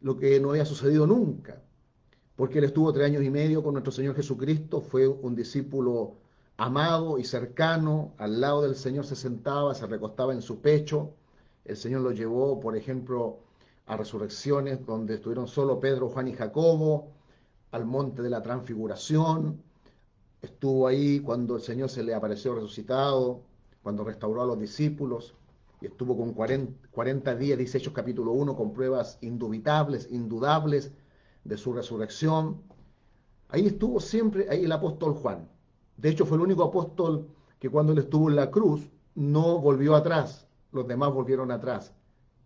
lo 0.00 0.16
que 0.16 0.38
no 0.40 0.50
había 0.50 0.64
sucedido 0.64 1.06
nunca, 1.06 1.60
porque 2.36 2.58
él 2.58 2.64
estuvo 2.64 2.92
tres 2.92 3.06
años 3.06 3.22
y 3.22 3.30
medio 3.30 3.62
con 3.62 3.74
nuestro 3.74 3.92
Señor 3.92 4.14
Jesucristo, 4.14 4.80
fue 4.80 5.08
un 5.08 5.34
discípulo 5.34 6.14
amado 6.56 7.18
y 7.18 7.24
cercano, 7.24 8.12
al 8.18 8.40
lado 8.40 8.62
del 8.62 8.76
Señor 8.76 9.04
se 9.04 9.16
sentaba, 9.16 9.74
se 9.74 9.86
recostaba 9.86 10.32
en 10.32 10.42
su 10.42 10.60
pecho, 10.60 11.12
el 11.64 11.76
Señor 11.76 12.02
lo 12.02 12.12
llevó, 12.12 12.60
por 12.60 12.76
ejemplo, 12.76 13.40
a 13.86 13.96
resurrecciones 13.96 14.84
donde 14.84 15.14
estuvieron 15.14 15.46
solo 15.48 15.80
Pedro, 15.80 16.08
Juan 16.08 16.28
y 16.28 16.32
Jacobo, 16.32 17.12
al 17.70 17.84
monte 17.84 18.22
de 18.22 18.30
la 18.30 18.42
transfiguración, 18.42 19.62
estuvo 20.42 20.86
ahí 20.86 21.20
cuando 21.20 21.56
el 21.56 21.62
Señor 21.62 21.88
se 21.88 22.02
le 22.02 22.14
apareció 22.14 22.54
resucitado, 22.54 23.42
cuando 23.82 24.04
restauró 24.04 24.42
a 24.42 24.46
los 24.46 24.58
discípulos, 24.58 25.34
y 25.80 25.86
estuvo 25.86 26.16
con 26.16 26.32
40, 26.32 27.34
días, 27.36 27.58
dice 27.58 27.78
Hechos 27.78 27.92
capítulo 27.92 28.32
1, 28.32 28.56
con 28.56 28.72
pruebas 28.72 29.18
indubitables, 29.20 30.10
indudables 30.10 30.90
de 31.44 31.56
su 31.56 31.72
resurrección. 31.72 32.62
Ahí 33.50 33.66
estuvo 33.66 34.00
siempre 34.00 34.48
ahí 34.50 34.64
el 34.64 34.72
apóstol 34.72 35.14
Juan. 35.14 35.48
De 35.96 36.08
hecho, 36.08 36.26
fue 36.26 36.38
el 36.38 36.42
único 36.42 36.64
apóstol 36.64 37.28
que 37.60 37.70
cuando 37.70 37.92
él 37.92 37.98
estuvo 37.98 38.28
en 38.28 38.36
la 38.36 38.50
cruz 38.50 38.88
no 39.14 39.58
volvió 39.58 39.94
atrás, 39.94 40.46
los 40.72 40.88
demás 40.88 41.12
volvieron 41.12 41.50
atrás. 41.50 41.92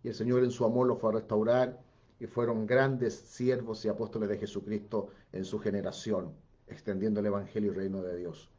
Y 0.03 0.09
el 0.09 0.13
Señor 0.13 0.43
en 0.43 0.51
su 0.51 0.65
amor 0.65 0.87
los 0.87 0.99
fue 0.99 1.11
a 1.11 1.13
restaurar 1.13 1.79
y 2.19 2.27
fueron 2.27 2.65
grandes 2.65 3.15
siervos 3.15 3.83
y 3.85 3.89
apóstoles 3.89 4.29
de 4.29 4.37
Jesucristo 4.37 5.09
en 5.31 5.45
su 5.45 5.59
generación, 5.59 6.33
extendiendo 6.67 7.19
el 7.19 7.27
Evangelio 7.27 7.71
y 7.71 7.75
reino 7.75 8.01
de 8.01 8.17
Dios. 8.17 8.49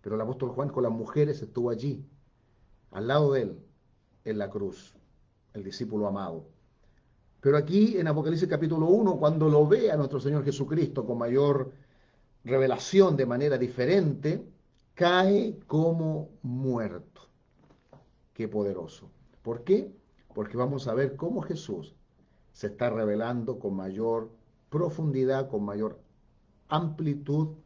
Pero 0.00 0.14
el 0.16 0.20
apóstol 0.20 0.50
Juan 0.50 0.70
con 0.70 0.82
las 0.82 0.92
mujeres 0.92 1.42
estuvo 1.42 1.70
allí, 1.70 2.04
al 2.90 3.06
lado 3.06 3.32
de 3.32 3.42
él, 3.42 3.58
en 4.24 4.38
la 4.38 4.50
cruz, 4.50 4.94
el 5.54 5.62
discípulo 5.62 6.06
amado. 6.06 6.46
Pero 7.40 7.56
aquí 7.56 7.98
en 7.98 8.06
Apocalipsis 8.06 8.48
capítulo 8.48 8.86
1, 8.86 9.18
cuando 9.18 9.48
lo 9.48 9.66
ve 9.66 9.90
a 9.90 9.96
nuestro 9.96 10.20
Señor 10.20 10.44
Jesucristo 10.44 11.04
con 11.04 11.18
mayor 11.18 11.72
revelación 12.44 13.16
de 13.16 13.26
manera 13.26 13.58
diferente, 13.58 14.44
cae 14.94 15.58
como 15.66 16.30
muerto. 16.42 17.22
Qué 18.32 18.48
poderoso. 18.48 19.10
¿Por 19.42 19.64
qué? 19.64 19.92
Porque 20.34 20.56
vamos 20.56 20.88
a 20.88 20.94
ver 20.94 21.16
cómo 21.16 21.42
Jesús 21.42 21.94
se 22.52 22.68
está 22.68 22.90
revelando 22.90 23.58
con 23.58 23.74
mayor 23.74 24.30
profundidad, 24.70 25.48
con 25.48 25.64
mayor 25.64 26.00
amplitud 26.68 27.56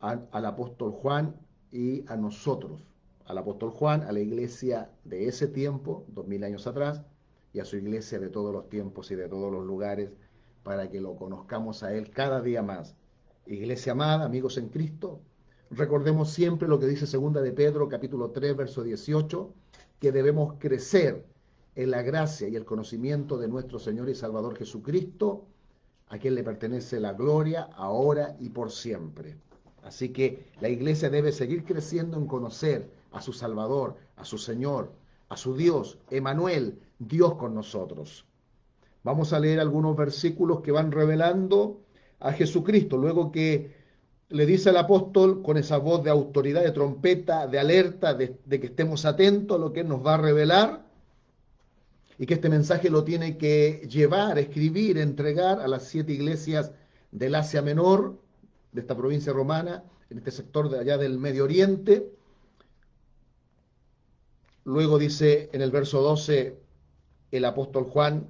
al, 0.00 0.28
al 0.32 0.46
apóstol 0.46 0.92
Juan 0.92 1.36
y 1.70 2.08
a 2.10 2.16
nosotros 2.16 2.86
al 3.26 3.38
apóstol 3.38 3.70
Juan, 3.70 4.02
a 4.02 4.12
la 4.12 4.20
iglesia 4.20 4.90
de 5.04 5.26
ese 5.26 5.48
tiempo, 5.48 6.04
dos 6.08 6.26
mil 6.26 6.44
años 6.44 6.66
atrás, 6.66 7.02
y 7.52 7.60
a 7.60 7.64
su 7.64 7.76
iglesia 7.76 8.18
de 8.18 8.28
todos 8.28 8.52
los 8.52 8.68
tiempos 8.68 9.10
y 9.10 9.16
de 9.16 9.28
todos 9.28 9.52
los 9.52 9.64
lugares, 9.64 10.10
para 10.62 10.90
que 10.90 11.00
lo 11.00 11.16
conozcamos 11.16 11.82
a 11.82 11.92
Él 11.92 12.10
cada 12.10 12.40
día 12.40 12.62
más. 12.62 12.96
Iglesia 13.46 13.92
amada, 13.92 14.24
amigos 14.24 14.58
en 14.58 14.68
Cristo, 14.68 15.20
recordemos 15.70 16.30
siempre 16.30 16.68
lo 16.68 16.78
que 16.78 16.86
dice 16.86 17.06
segunda 17.06 17.40
de 17.40 17.52
Pedro, 17.52 17.88
capítulo 17.88 18.30
3, 18.30 18.56
verso 18.56 18.82
18, 18.82 19.52
que 19.98 20.12
debemos 20.12 20.54
crecer 20.58 21.26
en 21.76 21.90
la 21.90 22.02
gracia 22.02 22.48
y 22.48 22.56
el 22.56 22.64
conocimiento 22.64 23.36
de 23.36 23.48
nuestro 23.48 23.78
Señor 23.78 24.08
y 24.08 24.14
Salvador 24.14 24.56
Jesucristo, 24.56 25.44
a 26.08 26.18
quien 26.18 26.34
le 26.34 26.42
pertenece 26.42 26.98
la 26.98 27.12
gloria, 27.12 27.68
ahora 27.76 28.34
y 28.40 28.48
por 28.48 28.72
siempre. 28.72 29.36
Así 29.82 30.08
que 30.08 30.46
la 30.60 30.70
iglesia 30.70 31.10
debe 31.10 31.32
seguir 31.32 31.64
creciendo 31.64 32.16
en 32.16 32.26
conocer 32.26 32.90
a 33.12 33.20
su 33.20 33.32
Salvador, 33.32 33.96
a 34.16 34.24
su 34.24 34.38
Señor, 34.38 34.90
a 35.28 35.36
su 35.36 35.54
Dios, 35.54 35.98
Emanuel, 36.10 36.80
Dios 36.98 37.34
con 37.34 37.54
nosotros. 37.54 38.24
Vamos 39.04 39.32
a 39.32 39.38
leer 39.38 39.60
algunos 39.60 39.96
versículos 39.96 40.62
que 40.62 40.72
van 40.72 40.90
revelando 40.90 41.82
a 42.20 42.32
Jesucristo, 42.32 42.96
luego 42.96 43.30
que 43.30 43.76
le 44.30 44.46
dice 44.46 44.70
al 44.70 44.78
apóstol 44.78 45.42
con 45.42 45.58
esa 45.58 45.76
voz 45.76 46.02
de 46.02 46.10
autoridad, 46.10 46.64
de 46.64 46.72
trompeta, 46.72 47.46
de 47.46 47.58
alerta, 47.58 48.14
de, 48.14 48.40
de 48.44 48.60
que 48.60 48.68
estemos 48.68 49.04
atentos 49.04 49.56
a 49.56 49.60
lo 49.60 49.72
que 49.72 49.84
nos 49.84 50.04
va 50.04 50.14
a 50.14 50.18
revelar 50.18 50.85
y 52.18 52.26
que 52.26 52.34
este 52.34 52.48
mensaje 52.48 52.90
lo 52.90 53.04
tiene 53.04 53.36
que 53.38 53.86
llevar, 53.90 54.38
escribir, 54.38 54.98
entregar 54.98 55.60
a 55.60 55.68
las 55.68 55.84
siete 55.84 56.12
iglesias 56.12 56.72
del 57.12 57.34
Asia 57.34 57.62
Menor, 57.62 58.18
de 58.72 58.80
esta 58.80 58.96
provincia 58.96 59.32
romana, 59.32 59.84
en 60.10 60.18
este 60.18 60.30
sector 60.30 60.68
de 60.70 60.78
allá 60.78 60.98
del 60.98 61.18
Medio 61.18 61.44
Oriente, 61.44 62.16
Luego 64.66 64.98
dice 64.98 65.48
en 65.52 65.62
el 65.62 65.70
verso 65.70 66.02
12 66.02 66.58
el 67.30 67.44
apóstol 67.44 67.84
Juan, 67.84 68.28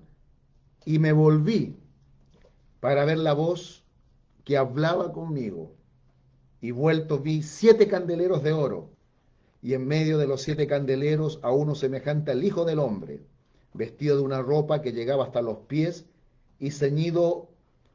y 0.85 0.99
me 0.99 1.12
volví 1.12 1.77
para 2.79 3.07
ver 3.07 3.16
la 3.16 3.33
voz 3.33 3.87
que 4.44 4.59
hablaba 4.59 5.14
conmigo, 5.14 5.72
y 6.61 6.72
vuelto 6.72 7.20
vi 7.20 7.42
siete 7.42 7.88
candeleros 7.88 8.42
de 8.42 8.53
oro, 8.53 8.90
y 9.62 9.72
en 9.72 9.87
medio 9.87 10.18
de 10.18 10.27
los 10.27 10.42
siete 10.42 10.66
candeleros 10.66 11.40
a 11.42 11.53
uno 11.53 11.75
semejante 11.75 12.33
al 12.33 12.44
Hijo 12.44 12.66
del 12.66 12.81
Hombre, 12.81 13.22
vestido 13.77 14.17
de 14.17 14.23
una 14.23 14.43
ropa 14.43 14.83
que 14.83 14.93
llegaba 14.93 15.25
hasta 15.25 15.43
los 15.43 15.59
pies 15.69 16.07
y 16.59 16.71
ceñido 16.71 17.49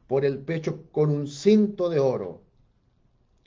por 0.06 0.24
el 0.24 0.38
pecho 0.38 0.84
con 0.92 1.10
un 1.10 1.26
cinto 1.26 1.88
de 1.88 1.98
oro. 1.98 2.40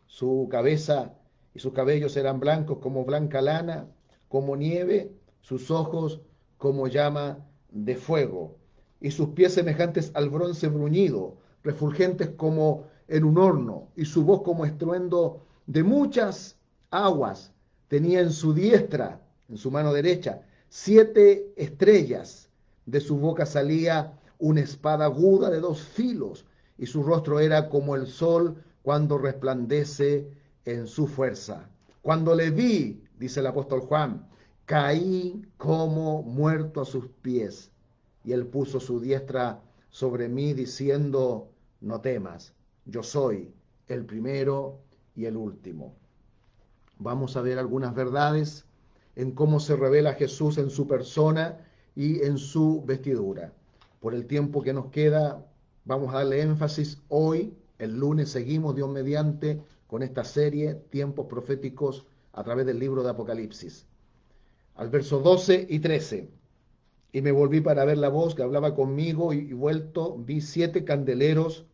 Su 0.07 0.47
cabeza 0.49 1.13
y 1.53 1.59
sus 1.59 1.73
cabellos 1.73 2.17
eran 2.17 2.39
blancos 2.39 2.79
como 2.79 3.05
blanca 3.05 3.41
lana, 3.41 3.87
como 4.27 4.55
nieve, 4.55 5.11
sus 5.41 5.71
ojos 5.71 6.21
como 6.57 6.87
llama 6.87 7.45
de 7.71 7.95
fuego, 7.95 8.57
y 8.99 9.11
sus 9.11 9.29
pies 9.29 9.53
semejantes 9.53 10.11
al 10.13 10.29
bronce 10.29 10.67
bruñido, 10.67 11.37
refulgentes 11.63 12.29
como 12.29 12.85
en 13.07 13.23
un 13.23 13.37
horno, 13.37 13.89
y 13.95 14.05
su 14.05 14.23
voz 14.23 14.41
como 14.41 14.65
estruendo 14.65 15.45
de 15.67 15.83
muchas 15.83 16.57
aguas. 16.89 17.53
Tenía 17.87 18.21
en 18.21 18.31
su 18.31 18.53
diestra, 18.53 19.21
en 19.47 19.57
su 19.57 19.69
mano 19.69 19.93
derecha, 19.93 20.41
siete 20.77 21.53
estrellas. 21.55 22.49
De 22.85 22.99
su 22.99 23.15
boca 23.15 23.45
salía 23.45 24.19
una 24.39 24.59
espada 24.59 25.05
aguda 25.05 25.49
de 25.49 25.61
dos 25.61 25.81
filos, 25.81 26.45
y 26.77 26.85
su 26.85 27.01
rostro 27.01 27.39
era 27.39 27.69
como 27.69 27.95
el 27.95 28.07
sol 28.07 28.61
cuando 28.83 29.17
resplandece 29.17 30.29
en 30.65 30.85
su 30.87 31.07
fuerza. 31.07 31.69
Cuando 32.01 32.35
le 32.35 32.51
vi, 32.51 33.01
dice 33.17 33.39
el 33.39 33.47
apóstol 33.47 33.79
Juan, 33.79 34.27
caí 34.65 35.45
como 35.55 36.23
muerto 36.23 36.81
a 36.81 36.85
sus 36.85 37.07
pies. 37.21 37.71
Y 38.25 38.33
él 38.33 38.45
puso 38.45 38.81
su 38.81 38.99
diestra 38.99 39.61
sobre 39.89 40.27
mí 40.27 40.53
diciendo, 40.53 41.47
no 41.79 42.01
temas, 42.01 42.51
yo 42.83 43.01
soy 43.01 43.49
el 43.87 44.03
primero 44.03 44.81
y 45.15 45.23
el 45.23 45.37
último. 45.37 45.95
Vamos 46.99 47.37
a 47.37 47.41
ver 47.41 47.59
algunas 47.59 47.95
verdades 47.95 48.64
en 49.15 49.31
cómo 49.31 49.59
se 49.59 49.75
revela 49.75 50.13
Jesús 50.13 50.57
en 50.57 50.69
su 50.69 50.87
persona 50.87 51.57
y 51.95 52.21
en 52.23 52.37
su 52.37 52.83
vestidura. 52.85 53.53
Por 53.99 54.13
el 54.13 54.25
tiempo 54.25 54.61
que 54.61 54.73
nos 54.73 54.87
queda, 54.87 55.45
vamos 55.85 56.13
a 56.13 56.17
darle 56.17 56.41
énfasis 56.41 57.01
hoy, 57.09 57.53
el 57.79 57.97
lunes 57.97 58.29
seguimos 58.29 58.75
Dios 58.75 58.89
mediante 58.89 59.61
con 59.87 60.03
esta 60.03 60.23
serie, 60.23 60.75
tiempos 60.89 61.27
proféticos 61.27 62.05
a 62.33 62.43
través 62.43 62.65
del 62.65 62.79
libro 62.79 63.03
de 63.03 63.09
Apocalipsis. 63.09 63.85
Al 64.75 64.89
verso 64.89 65.19
12 65.19 65.67
y 65.69 65.79
13. 65.79 66.29
y 67.13 67.21
me 67.21 67.31
volví 67.31 67.61
para 67.61 67.85
ver 67.85 67.97
la 67.97 68.09
voz 68.09 68.35
que 68.35 68.43
hablaba 68.43 68.75
conmigo 68.75 69.31
y, 69.31 69.53
vuelto 69.53 70.17
vi 70.17 70.41
siete 70.41 70.83
candeleros 70.83 71.65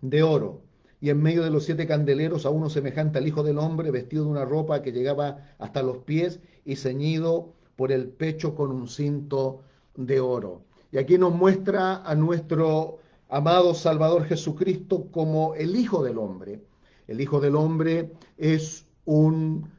de 0.00 0.24
oro 0.24 0.62
y 1.00 1.10
en 1.10 1.22
medio 1.22 1.42
de 1.42 1.50
los 1.50 1.64
siete 1.64 1.86
candeleros 1.86 2.44
a 2.44 2.50
uno 2.50 2.68
semejante 2.70 3.18
al 3.18 3.26
Hijo 3.26 3.42
del 3.42 3.58
Hombre, 3.58 3.90
vestido 3.90 4.24
de 4.24 4.30
una 4.30 4.44
ropa 4.44 4.82
que 4.82 4.92
llegaba 4.92 5.38
hasta 5.58 5.82
los 5.82 5.98
pies 5.98 6.40
y 6.64 6.76
ceñido 6.76 7.52
por 7.76 7.92
el 7.92 8.08
pecho 8.08 8.54
con 8.54 8.72
un 8.72 8.88
cinto 8.88 9.62
de 9.94 10.20
oro. 10.20 10.62
Y 10.90 10.98
aquí 10.98 11.18
nos 11.18 11.34
muestra 11.34 12.02
a 12.02 12.14
nuestro 12.14 12.98
amado 13.28 13.74
Salvador 13.74 14.24
Jesucristo 14.24 15.06
como 15.12 15.54
el 15.54 15.76
Hijo 15.76 16.02
del 16.02 16.18
Hombre. 16.18 16.60
El 17.06 17.20
Hijo 17.20 17.40
del 17.40 17.56
Hombre 17.56 18.12
es 18.36 18.86
un 19.04 19.70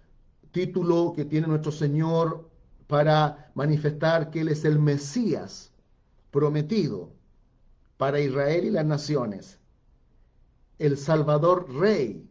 título 0.52 1.14
que 1.16 1.26
tiene 1.26 1.48
nuestro 1.48 1.72
Señor 1.72 2.50
para 2.88 3.52
manifestar 3.56 4.32
que 4.32 4.42
Él 4.42 4.48
es 4.50 4.66
el 4.66 4.80
Mesías 4.80 5.72
prometido 6.32 7.10
para 7.98 8.20
Israel 8.20 8.66
y 8.66 8.72
las 8.72 8.86
naciones, 8.86 9.59
el 10.80 10.98
Salvador 10.98 11.72
Rey 11.74 12.26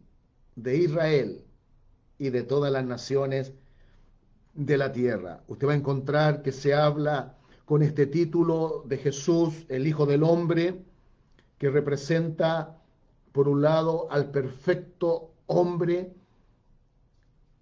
de 0.55 0.77
Israel 0.77 1.45
y 2.17 2.31
de 2.31 2.43
todas 2.43 2.71
las 2.71 2.83
naciones 2.83 3.53
de 4.55 4.77
la 4.77 4.91
tierra. 4.91 5.43
Usted 5.47 5.67
va 5.67 5.73
a 5.73 5.77
encontrar 5.77 6.41
que 6.41 6.51
se 6.51 6.73
habla 6.73 7.37
con 7.65 7.83
este 7.83 8.07
título 8.07 8.83
de 8.87 8.97
Jesús, 8.97 9.65
el 9.69 9.87
Hijo 9.87 10.07
del 10.07 10.23
Hombre, 10.23 10.83
que 11.59 11.69
representa, 11.69 12.81
por 13.31 13.47
un 13.47 13.61
lado, 13.61 14.11
al 14.11 14.31
perfecto 14.31 15.31
hombre 15.45 16.13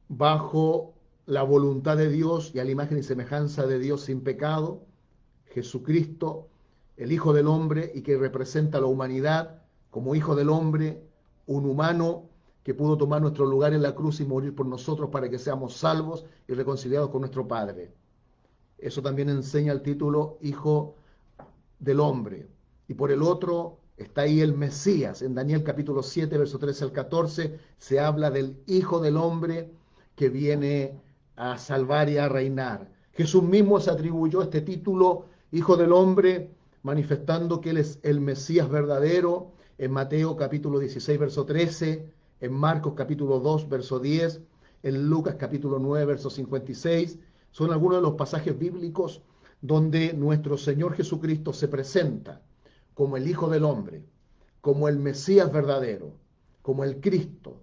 bajo 0.08 0.94
la 1.26 1.44
voluntad 1.44 1.98
de 1.98 2.10
Dios 2.10 2.52
y 2.56 2.60
a 2.60 2.64
la 2.64 2.72
imagen 2.72 2.98
y 2.98 3.04
semejanza 3.04 3.68
de 3.68 3.80
Dios 3.80 4.06
sin 4.06 4.22
pecado, 4.22 4.86
Jesucristo, 5.54 6.48
el 6.96 7.12
Hijo 7.12 7.34
del 7.34 7.48
Hombre 7.48 7.92
y 7.94 8.02
que 8.02 8.18
representa 8.18 8.78
a 8.78 8.82
la 8.82 8.88
humanidad 8.88 9.67
como 9.98 10.14
Hijo 10.14 10.36
del 10.36 10.52
Hombre, 10.52 11.02
un 11.48 11.66
humano 11.66 12.30
que 12.62 12.76
pudo 12.76 13.00
tomar 13.00 13.20
nuestro 13.20 13.48
lugar 13.48 13.74
en 13.74 13.82
la 13.82 13.96
cruz 13.96 14.20
y 14.20 14.26
morir 14.26 14.54
por 14.54 14.68
nosotros 14.68 15.10
para 15.10 15.28
que 15.28 15.40
seamos 15.40 15.74
salvos 15.74 16.24
y 16.48 16.54
reconciliados 16.54 17.10
con 17.10 17.22
nuestro 17.22 17.48
Padre. 17.48 17.96
Eso 18.78 19.02
también 19.02 19.30
enseña 19.30 19.74
el 19.74 19.82
título 19.82 20.38
Hijo 20.44 20.98
del 21.80 22.00
Hombre. 22.00 22.48
Y 22.88 22.94
por 22.94 23.12
el 23.12 23.24
otro 23.24 23.80
está 23.98 24.22
ahí 24.22 24.40
el 24.40 24.56
Mesías. 24.56 25.24
En 25.24 25.34
Daniel 25.34 25.64
capítulo 25.64 26.04
7, 26.04 26.38
verso 26.38 26.60
13 26.60 26.84
al 26.84 26.92
14, 26.92 27.60
se 27.80 28.00
habla 28.00 28.30
del 28.30 28.62
Hijo 28.68 29.00
del 29.00 29.18
Hombre 29.18 29.72
que 30.16 30.30
viene 30.30 31.02
a 31.36 31.58
salvar 31.58 32.08
y 32.08 32.20
a 32.20 32.30
reinar. 32.30 32.92
Jesús 33.14 33.42
mismo 33.42 33.80
se 33.80 33.90
atribuyó 33.90 34.44
este 34.44 34.62
título, 34.62 35.26
Hijo 35.52 35.76
del 35.76 35.92
Hombre, 35.92 36.52
manifestando 36.84 37.62
que 37.62 37.72
Él 37.72 37.78
es 37.78 37.98
el 38.04 38.22
Mesías 38.22 38.70
verdadero, 38.70 39.57
en 39.78 39.92
Mateo 39.92 40.36
capítulo 40.36 40.80
16, 40.80 41.20
verso 41.20 41.46
13, 41.46 42.10
en 42.42 42.54
Marcos 42.54 42.94
capítulo 42.96 43.40
2, 43.40 43.70
verso 43.70 44.00
10, 44.00 44.42
en 44.84 45.10
Lucas 45.10 45.36
capítulo 45.36 45.80
9, 45.80 46.06
verso 46.06 46.30
56. 46.30 47.20
Son 47.52 47.72
algunos 47.72 47.98
de 47.98 48.02
los 48.02 48.16
pasajes 48.16 48.58
bíblicos 48.58 49.22
donde 49.62 50.14
nuestro 50.14 50.58
Señor 50.58 50.94
Jesucristo 50.94 51.54
se 51.54 51.68
presenta 51.68 52.42
como 52.94 53.18
el 53.18 53.28
Hijo 53.28 53.50
del 53.50 53.64
Hombre, 53.64 54.04
como 54.62 54.88
el 54.88 55.00
Mesías 55.00 55.52
verdadero, 55.52 56.14
como 56.62 56.84
el 56.84 57.00
Cristo, 57.00 57.62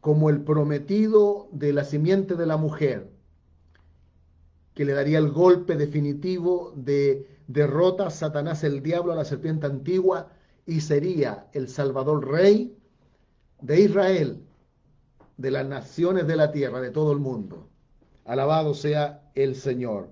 como 0.00 0.30
el 0.30 0.42
prometido 0.42 1.48
de 1.52 1.72
la 1.72 1.84
simiente 1.84 2.34
de 2.34 2.46
la 2.46 2.56
mujer, 2.56 3.10
que 4.74 4.84
le 4.84 4.94
daría 4.94 5.18
el 5.18 5.30
golpe 5.30 5.76
definitivo 5.76 6.72
de 6.74 7.28
derrota 7.46 8.06
a 8.06 8.10
Satanás 8.10 8.64
el 8.64 8.82
diablo 8.82 9.12
a 9.12 9.16
la 9.16 9.24
serpiente 9.24 9.66
antigua 9.66 10.32
y 10.66 10.80
sería 10.80 11.48
el 11.52 11.68
Salvador 11.68 12.28
Rey 12.28 12.76
de 13.60 13.80
Israel, 13.80 14.42
de 15.36 15.50
las 15.50 15.66
naciones 15.66 16.26
de 16.26 16.36
la 16.36 16.52
tierra, 16.52 16.80
de 16.80 16.90
todo 16.90 17.12
el 17.12 17.18
mundo. 17.18 17.68
Alabado 18.24 18.74
sea 18.74 19.30
el 19.34 19.56
Señor. 19.56 20.10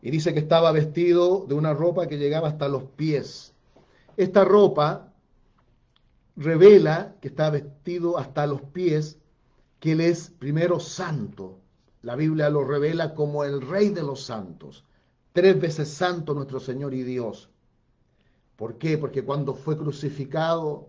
Y 0.00 0.10
dice 0.10 0.32
que 0.32 0.40
estaba 0.40 0.72
vestido 0.72 1.46
de 1.46 1.54
una 1.54 1.74
ropa 1.74 2.06
que 2.06 2.18
llegaba 2.18 2.48
hasta 2.48 2.68
los 2.68 2.84
pies. 2.84 3.54
Esta 4.16 4.44
ropa 4.44 5.12
revela 6.36 7.14
que 7.20 7.28
está 7.28 7.50
vestido 7.50 8.18
hasta 8.18 8.46
los 8.46 8.62
pies, 8.62 9.18
que 9.80 9.92
Él 9.92 10.00
es 10.00 10.30
primero 10.30 10.80
santo. 10.80 11.58
La 12.02 12.16
Biblia 12.16 12.50
lo 12.50 12.64
revela 12.64 13.14
como 13.14 13.44
el 13.44 13.60
Rey 13.60 13.90
de 13.90 14.02
los 14.02 14.24
santos. 14.24 14.84
Tres 15.32 15.60
veces 15.60 15.88
santo 15.88 16.34
nuestro 16.34 16.58
Señor 16.60 16.94
y 16.94 17.04
Dios. 17.04 17.51
¿Por 18.62 18.78
qué? 18.78 18.96
Porque 18.96 19.24
cuando 19.24 19.54
fue 19.54 19.76
crucificado, 19.76 20.88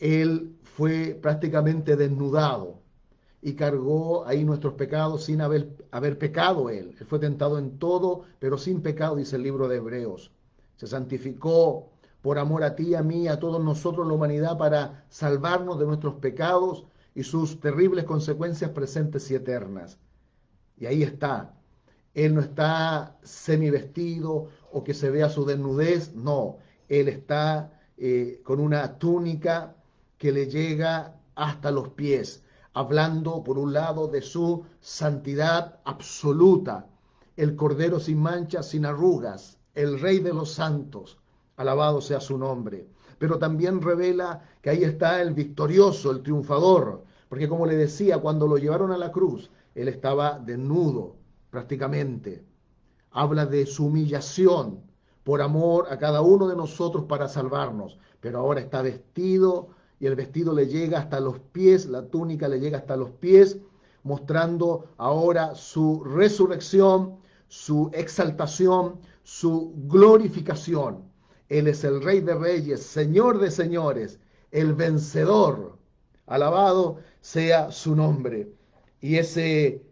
Él 0.00 0.56
fue 0.64 1.16
prácticamente 1.22 1.94
desnudado 1.94 2.80
y 3.40 3.54
cargó 3.54 4.26
ahí 4.26 4.44
nuestros 4.44 4.74
pecados 4.74 5.22
sin 5.22 5.40
haber, 5.40 6.18
pecado 6.18 6.68
Él. 6.68 6.96
Él 6.98 7.06
fue 7.06 7.20
tentado 7.20 7.60
en 7.60 7.78
todo, 7.78 8.24
pero 8.40 8.58
sin 8.58 8.82
pecado, 8.82 9.14
dice 9.14 9.36
el 9.36 9.44
libro 9.44 9.68
de 9.68 9.76
Hebreos. 9.76 10.32
Se 10.74 10.88
santificó 10.88 11.90
por 12.22 12.40
amor 12.40 12.64
a 12.64 12.74
ti, 12.74 12.96
a 12.96 13.04
mí, 13.04 13.28
a 13.28 13.38
todos 13.38 13.62
nosotros, 13.62 14.08
la 14.08 14.14
humanidad, 14.14 14.58
para 14.58 15.04
salvarnos 15.10 15.78
de 15.78 15.86
nuestros 15.86 16.14
pecados 16.14 16.86
y 17.14 17.22
sus 17.22 17.60
terribles 17.60 18.02
consecuencias 18.02 18.72
presentes 18.72 19.30
y 19.30 19.36
eternas. 19.36 20.00
Y 20.76 20.86
ahí 20.86 21.04
está. 21.04 21.54
Él 22.14 22.34
no 22.34 22.40
está 22.40 23.16
semivestido 23.22 24.48
o 24.72 24.84
que 24.84 24.94
se 24.94 25.10
vea 25.10 25.28
su 25.28 25.44
desnudez, 25.44 26.14
no. 26.14 26.58
Él 26.88 27.08
está 27.08 27.72
eh, 27.96 28.40
con 28.44 28.60
una 28.60 28.98
túnica 28.98 29.74
que 30.18 30.32
le 30.32 30.46
llega 30.46 31.14
hasta 31.34 31.70
los 31.70 31.90
pies, 31.90 32.42
hablando 32.72 33.42
por 33.44 33.58
un 33.58 33.72
lado 33.72 34.08
de 34.08 34.22
su 34.22 34.64
santidad 34.80 35.80
absoluta, 35.84 36.86
el 37.36 37.54
Cordero 37.56 38.00
sin 38.00 38.18
mancha, 38.20 38.62
sin 38.62 38.84
arrugas, 38.84 39.58
el 39.74 40.00
Rey 40.00 40.18
de 40.18 40.32
los 40.32 40.52
santos, 40.52 41.18
alabado 41.56 42.00
sea 42.00 42.20
su 42.20 42.36
nombre. 42.36 42.88
Pero 43.18 43.38
también 43.38 43.80
revela 43.80 44.42
que 44.60 44.70
ahí 44.70 44.84
está 44.84 45.22
el 45.22 45.34
victorioso, 45.34 46.10
el 46.10 46.22
triunfador, 46.22 47.04
porque 47.28 47.48
como 47.48 47.66
le 47.66 47.76
decía, 47.76 48.18
cuando 48.18 48.46
lo 48.46 48.58
llevaron 48.58 48.90
a 48.90 48.98
la 48.98 49.12
cruz, 49.12 49.50
él 49.74 49.88
estaba 49.88 50.38
desnudo 50.38 51.16
prácticamente. 51.50 52.42
Habla 53.10 53.46
de 53.46 53.66
su 53.66 53.86
humillación 53.86 54.80
por 55.24 55.42
amor 55.42 55.88
a 55.90 55.98
cada 55.98 56.22
uno 56.22 56.48
de 56.48 56.56
nosotros 56.56 57.04
para 57.04 57.28
salvarnos, 57.28 57.98
pero 58.20 58.38
ahora 58.38 58.60
está 58.60 58.82
vestido 58.82 59.68
y 60.00 60.06
el 60.06 60.14
vestido 60.14 60.54
le 60.54 60.66
llega 60.66 61.00
hasta 61.00 61.20
los 61.20 61.38
pies, 61.38 61.86
la 61.86 62.06
túnica 62.06 62.48
le 62.48 62.60
llega 62.60 62.78
hasta 62.78 62.96
los 62.96 63.10
pies, 63.10 63.58
mostrando 64.04 64.86
ahora 64.96 65.54
su 65.54 66.02
resurrección, 66.04 67.18
su 67.48 67.90
exaltación, 67.92 69.00
su 69.22 69.74
glorificación. 69.86 71.02
Él 71.48 71.66
es 71.66 71.84
el 71.84 72.02
Rey 72.02 72.20
de 72.20 72.34
Reyes, 72.34 72.82
Señor 72.82 73.38
de 73.38 73.50
Señores, 73.50 74.20
el 74.50 74.74
vencedor. 74.74 75.76
Alabado 76.26 76.98
sea 77.20 77.70
su 77.70 77.96
nombre. 77.96 78.52
Y 79.00 79.16
ese, 79.16 79.82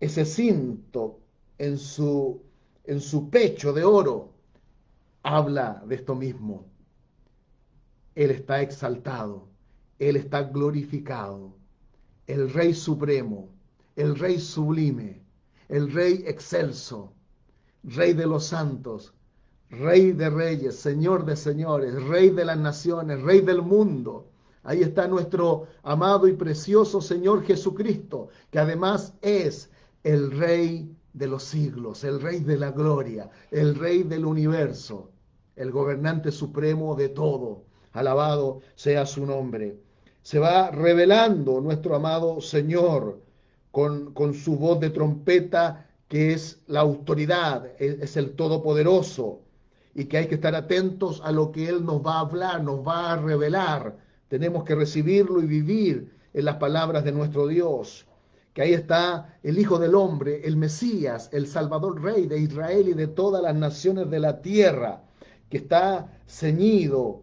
ese 0.00 0.24
cinto 0.24 1.20
en 1.64 1.78
su, 1.78 2.42
en 2.84 3.00
su 3.00 3.30
pecho 3.30 3.72
de 3.72 3.84
oro 3.84 4.32
habla 5.22 5.82
de 5.86 5.94
esto 5.94 6.14
mismo. 6.14 6.66
Él 8.14 8.30
está 8.30 8.60
exaltado, 8.60 9.48
Él 9.98 10.16
está 10.16 10.42
glorificado, 10.42 11.56
el 12.26 12.52
Rey 12.52 12.74
Supremo, 12.74 13.48
el 13.96 14.18
Rey 14.18 14.38
Sublime, 14.38 15.22
el 15.68 15.90
Rey 15.90 16.24
Excelso, 16.26 17.14
Rey 17.82 18.12
de 18.12 18.26
los 18.26 18.44
santos, 18.44 19.14
Rey 19.70 20.12
de 20.12 20.30
reyes, 20.30 20.76
Señor 20.76 21.24
de 21.24 21.36
señores, 21.36 21.94
Rey 22.04 22.30
de 22.30 22.44
las 22.44 22.58
naciones, 22.58 23.22
Rey 23.22 23.40
del 23.40 23.62
mundo. 23.62 24.28
Ahí 24.62 24.82
está 24.82 25.08
nuestro 25.08 25.66
amado 25.82 26.28
y 26.28 26.34
precioso 26.34 27.00
Señor 27.00 27.42
Jesucristo, 27.44 28.28
que 28.50 28.58
además 28.58 29.14
es 29.20 29.70
el 30.02 30.30
Rey 30.30 30.94
de 31.14 31.28
los 31.28 31.44
siglos, 31.44 32.04
el 32.04 32.20
Rey 32.20 32.40
de 32.40 32.58
la 32.58 32.72
gloria, 32.72 33.30
el 33.50 33.76
Rey 33.76 34.02
del 34.02 34.26
universo, 34.26 35.10
el 35.56 35.70
gobernante 35.70 36.30
supremo 36.30 36.94
de 36.94 37.08
todo. 37.08 37.64
Alabado 37.92 38.60
sea 38.74 39.06
su 39.06 39.24
nombre. 39.24 39.78
Se 40.22 40.40
va 40.40 40.70
revelando 40.70 41.60
nuestro 41.60 41.94
amado 41.94 42.40
Señor 42.40 43.22
con, 43.70 44.12
con 44.12 44.34
su 44.34 44.58
voz 44.58 44.80
de 44.80 44.90
trompeta, 44.90 45.86
que 46.08 46.32
es 46.32 46.60
la 46.66 46.80
autoridad, 46.80 47.66
es 47.78 48.16
el 48.16 48.34
todopoderoso 48.34 49.40
y 49.94 50.06
que 50.06 50.18
hay 50.18 50.26
que 50.26 50.34
estar 50.34 50.54
atentos 50.54 51.22
a 51.24 51.30
lo 51.30 51.52
que 51.52 51.68
Él 51.68 51.84
nos 51.84 52.04
va 52.04 52.14
a 52.14 52.20
hablar, 52.20 52.62
nos 52.62 52.86
va 52.86 53.12
a 53.12 53.16
revelar. 53.16 53.96
Tenemos 54.28 54.64
que 54.64 54.74
recibirlo 54.74 55.40
y 55.40 55.46
vivir 55.46 56.12
en 56.32 56.44
las 56.44 56.56
palabras 56.56 57.04
de 57.04 57.12
nuestro 57.12 57.46
Dios, 57.46 58.06
que 58.54 58.62
ahí 58.62 58.72
está 58.72 59.36
el 59.42 59.58
Hijo 59.58 59.78
del 59.80 59.96
Hombre, 59.96 60.40
el 60.44 60.56
Mesías, 60.56 61.28
el 61.32 61.48
Salvador 61.48 62.00
Rey 62.00 62.28
de 62.28 62.38
Israel 62.38 62.88
y 62.88 62.94
de 62.94 63.08
todas 63.08 63.42
las 63.42 63.56
naciones 63.56 64.08
de 64.08 64.20
la 64.20 64.40
tierra, 64.40 65.02
que 65.50 65.58
está 65.58 66.20
ceñido, 66.28 67.22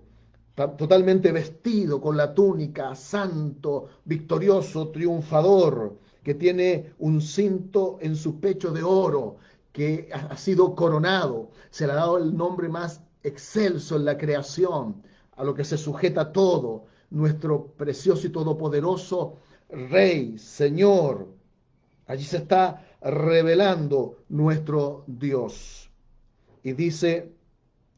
totalmente 0.78 1.32
vestido 1.32 2.02
con 2.02 2.18
la 2.18 2.34
túnica, 2.34 2.94
santo, 2.96 3.88
victorioso, 4.04 4.90
triunfador, 4.90 5.98
que 6.22 6.36
tiene 6.36 6.94
un 7.00 7.22
cinto 7.22 7.98
en 8.02 8.18
su 8.18 8.42
pecho 8.42 8.72
de 8.74 8.84
oro, 8.84 9.38
que 9.72 10.10
ha 10.12 10.36
sido 10.36 10.76
coronado, 10.76 11.50
se 11.70 11.88
le 11.88 11.94
ha 11.94 11.96
dado 11.96 12.18
el 12.18 12.36
nombre 12.36 12.68
más 12.68 13.02
excelso 13.24 13.96
en 13.96 14.04
la 14.04 14.18
creación, 14.18 15.02
a 15.38 15.46
lo 15.46 15.56
que 15.56 15.64
se 15.64 15.78
sujeta 15.78 16.34
todo, 16.34 16.84
nuestro 17.10 17.68
precioso 17.78 18.28
y 18.28 18.32
todopoderoso 18.32 19.38
Rey, 19.72 20.38
Señor. 20.38 21.28
Allí 22.08 22.24
se 22.24 22.38
está 22.38 22.86
revelando 23.02 24.24
nuestro 24.30 25.04
Dios. 25.08 25.90
Y 26.64 26.74
dice, 26.74 27.32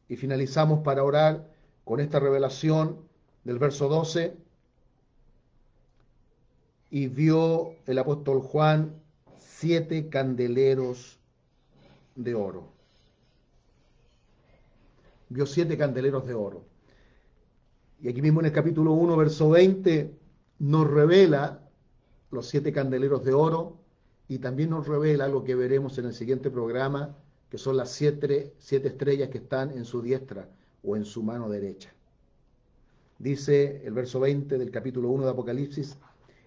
y 0.08 0.16
finalizamos 0.16 0.80
para 0.80 1.02
orar 1.02 1.50
con 1.84 2.00
esta 2.00 2.20
revelación 2.20 2.98
del 3.44 3.58
verso 3.58 3.88
12, 3.88 4.36
y 6.90 7.08
vio 7.08 7.74
el 7.86 7.98
apóstol 7.98 8.40
Juan 8.40 8.94
siete 9.36 10.08
candeleros 10.08 11.18
de 12.14 12.34
oro. 12.34 12.68
Vio 15.28 15.44
siete 15.44 15.76
candeleros 15.76 16.26
de 16.26 16.34
oro. 16.34 16.62
Y 18.00 18.08
aquí 18.08 18.22
mismo 18.22 18.40
en 18.40 18.46
el 18.46 18.52
capítulo 18.52 18.92
1, 18.92 19.16
verso 19.16 19.50
20, 19.50 20.14
nos 20.60 20.88
revela 20.88 21.63
los 22.34 22.48
siete 22.48 22.72
candeleros 22.72 23.24
de 23.24 23.32
oro 23.32 23.78
y 24.28 24.38
también 24.38 24.70
nos 24.70 24.86
revela 24.86 25.28
lo 25.28 25.44
que 25.44 25.54
veremos 25.54 25.98
en 25.98 26.06
el 26.06 26.14
siguiente 26.14 26.50
programa, 26.50 27.16
que 27.50 27.58
son 27.58 27.76
las 27.76 27.90
siete, 27.90 28.52
siete 28.58 28.88
estrellas 28.88 29.28
que 29.28 29.38
están 29.38 29.70
en 29.70 29.84
su 29.84 30.02
diestra 30.02 30.48
o 30.82 30.96
en 30.96 31.04
su 31.04 31.22
mano 31.22 31.48
derecha. 31.48 31.92
Dice 33.18 33.82
el 33.84 33.92
verso 33.92 34.20
20 34.20 34.58
del 34.58 34.70
capítulo 34.70 35.08
1 35.10 35.24
de 35.24 35.30
Apocalipsis, 35.30 35.96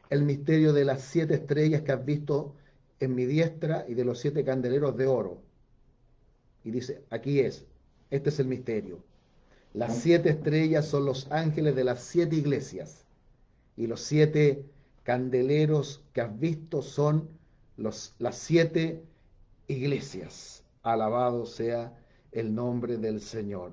el 0.10 0.24
misterio 0.24 0.74
de 0.74 0.86
las 0.86 1.02
siete 1.02 1.36
estrellas 1.36 1.82
que 1.82 1.92
has 1.92 2.06
visto 2.06 2.54
en 3.00 3.16
mi 3.16 3.26
diestra 3.26 3.86
y 3.88 3.94
de 3.94 4.06
los 4.06 4.20
siete 4.20 4.44
candeleros 4.44 4.98
de 4.98 5.08
oro. 5.08 5.40
Y 6.64 6.72
dice, 6.72 7.04
aquí 7.10 7.40
es, 7.40 7.66
este 8.10 8.30
es 8.30 8.40
el 8.40 8.48
misterio. 8.48 9.00
Las 9.74 9.98
siete 9.98 10.30
estrellas 10.30 10.88
son 10.88 11.06
los 11.06 11.32
ángeles 11.32 11.76
de 11.76 11.84
las 11.84 12.02
siete 12.02 12.36
iglesias 12.36 13.06
y 13.76 13.88
los 13.88 14.02
siete 14.02 14.66
candeleros 15.08 16.04
que 16.12 16.20
has 16.20 16.38
visto 16.38 16.82
son 16.82 17.30
los, 17.78 18.14
las 18.20 18.38
siete 18.38 19.06
iglesias. 19.68 20.66
Alabado 20.84 21.46
sea 21.46 21.98
el 22.34 22.54
nombre 22.54 22.98
del 22.98 23.22
Señor. 23.22 23.72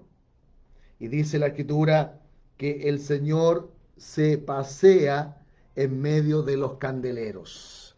Y 1.00 1.08
dice 1.08 1.40
la 1.40 1.48
escritura 1.48 2.20
que 2.56 2.88
el 2.88 3.00
Señor 3.00 3.72
se 3.96 4.38
pasea 4.38 5.44
en 5.74 6.00
medio 6.00 6.42
de 6.42 6.56
los 6.56 6.74
candeleros. 6.74 7.96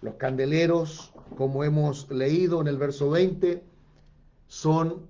Los 0.00 0.14
candeleros, 0.14 1.12
como 1.36 1.64
hemos 1.64 2.10
leído 2.10 2.62
en 2.62 2.68
el 2.68 2.78
verso 2.78 3.10
20, 3.10 3.62
son 4.46 5.06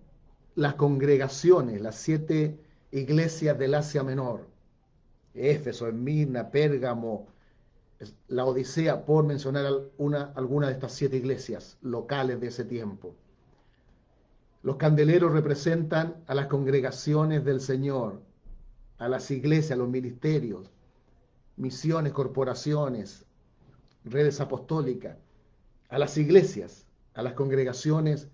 las 0.57 0.75
congregaciones, 0.75 1.81
las 1.81 1.95
siete 1.95 2.59
iglesias 2.91 3.57
del 3.57 3.77
Asia 3.77 4.03
Menor. 4.03 4.49
Éfeso, 5.33 5.87
Esmirna, 5.87 6.51
Pérgamo, 6.51 7.29
la 8.29 8.45
Odisea, 8.45 9.05
por 9.05 9.25
mencionar 9.25 9.73
una, 9.97 10.33
alguna 10.35 10.69
de 10.69 10.75
estas 10.75 10.93
siete 10.93 11.17
iglesias 11.17 11.79
locales 11.83 12.41
de 12.41 12.49
ese 12.49 12.65
tiempo. 12.65 13.15
Los 14.63 14.77
candeleros 14.77 15.33
representan 15.33 16.17
a 16.27 16.35
las 16.35 16.47
congregaciones 16.47 17.45
del 17.45 17.61
Señor, 17.61 18.21
a 18.99 19.09
las 19.09 19.31
iglesias, 19.31 19.73
a 19.73 19.77
los 19.77 19.89
ministerios, 19.89 20.71
misiones, 21.57 22.13
corporaciones, 22.13 23.25
redes 24.05 24.41
apostólicas, 24.41 25.17
a 25.89 25.99
las 25.99 26.17
iglesias, 26.19 26.87
a 27.15 27.23
las 27.23 27.35
congregaciones 27.35 28.29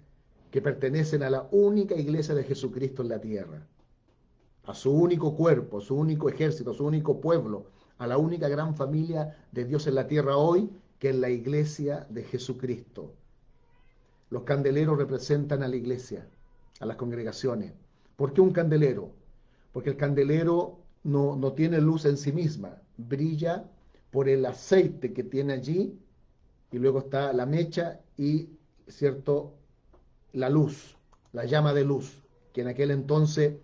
que 0.51 0.63
pertenecen 0.63 1.23
a 1.23 1.31
la 1.31 1.49
única 1.51 1.95
iglesia 1.95 2.35
de 2.35 2.45
Jesucristo 2.45 3.03
en 3.03 3.09
la 3.09 3.21
tierra, 3.21 3.67
a 4.65 4.75
su 4.75 4.93
único 4.93 5.35
cuerpo, 5.37 5.79
a 5.79 5.81
su 5.81 5.95
único 5.97 6.29
ejército, 6.29 6.71
a 6.71 6.75
su 6.75 6.85
único 6.85 7.21
pueblo, 7.21 7.67
a 7.99 8.07
la 8.07 8.19
única 8.19 8.49
gran 8.49 8.75
familia 8.77 9.37
de 9.53 9.65
Dios 9.65 9.87
en 9.87 9.95
la 9.95 10.07
tierra 10.07 10.37
hoy, 10.37 10.71
que 10.99 11.11
es 11.11 11.17
la 11.17 11.31
iglesia 11.31 12.07
de 12.11 12.25
Jesucristo. 12.25 13.13
Los 14.31 14.43
candeleros 14.43 14.99
representan 14.99 15.63
a 15.63 15.69
la 15.69 15.77
iglesia, 15.77 16.27
a 16.81 16.87
las 16.87 16.97
congregaciones. 16.97 17.73
¿Por 18.17 18.33
qué 18.33 18.41
un 18.41 18.53
candelero? 18.53 19.11
Porque 19.73 19.91
el 19.91 19.97
candelero 19.97 20.79
no, 21.05 21.37
no 21.37 21.53
tiene 21.53 21.81
luz 21.81 22.05
en 22.05 22.17
sí 22.17 22.33
misma, 22.33 22.79
brilla 22.97 23.65
por 24.11 24.29
el 24.29 24.47
aceite 24.47 25.13
que 25.13 25.25
tiene 25.25 25.53
allí 25.53 25.99
y 26.71 26.79
luego 26.79 27.01
está 27.01 27.33
la 27.33 27.47
mecha 27.47 28.01
y, 28.17 28.49
¿cierto?, 28.89 29.55
la 30.33 30.51
luz, 30.51 30.97
la 31.33 31.45
llama 31.45 31.73
de 31.73 31.85
luz, 31.85 32.23
que 32.53 32.63
en 32.63 32.69
aquel 32.69 32.91
entonces 32.91 33.55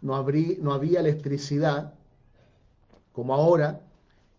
no, 0.00 0.24
no 0.60 0.72
había 0.72 1.00
electricidad 1.00 1.94
como 3.12 3.34
ahora 3.34 3.80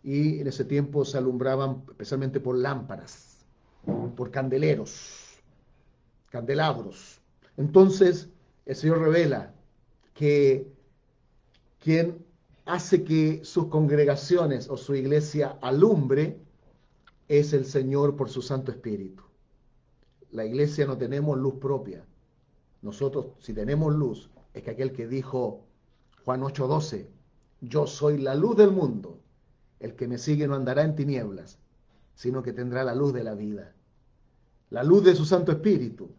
y 0.04 0.40
en 0.40 0.48
ese 0.48 0.66
tiempo 0.66 1.06
se 1.06 1.18
alumbraban 1.18 1.84
especialmente 1.90 2.40
por 2.40 2.58
lámparas, 2.58 3.46
por 4.16 4.32
candeleros, 4.32 5.40
candelabros. 6.30 7.22
Entonces 7.58 8.30
el 8.66 8.76
Señor 8.76 9.00
revela 9.00 9.54
que 10.14 10.72
quien 11.80 12.26
hace 12.66 13.04
que 13.04 13.44
sus 13.44 13.68
congregaciones 13.68 14.70
o 14.70 14.78
su 14.78 14.96
iglesia 14.96 15.58
alumbre 15.62 16.40
es 17.28 17.54
el 17.54 17.66
Señor 17.66 18.16
por 18.16 18.30
su 18.30 18.42
Santo 18.42 18.72
Espíritu. 18.72 19.24
La 20.32 20.46
iglesia 20.46 20.86
no 20.86 20.98
tenemos 20.98 21.38
luz 21.38 21.56
propia. 21.56 22.06
Nosotros, 22.82 23.28
si 23.40 23.54
tenemos 23.54 23.94
luz, 23.94 24.30
es 24.54 24.64
que 24.64 24.72
aquel 24.72 24.92
que 24.92 25.08
dijo 25.08 25.62
Juan 26.26 26.42
8:12, 26.42 27.08
yo 27.64 27.88
soy 27.88 28.18
la 28.18 28.36
luz 28.36 28.58
del 28.58 28.72
mundo, 28.72 29.20
el 29.80 29.96
que 29.96 30.08
me 30.08 30.18
sigue 30.18 30.48
no 30.48 30.56
andará 30.56 30.84
en 30.84 30.96
tinieblas, 30.96 31.58
sino 32.16 32.44
que 32.44 32.54
tendrá 32.54 32.84
la 32.84 32.96
luz 32.96 33.14
de 33.14 33.24
la 33.24 33.34
vida, 33.34 33.74
la 34.70 34.84
luz 34.84 35.04
de 35.04 35.16
su 35.16 35.26
Santo 35.26 35.52
Espíritu. 35.52 36.10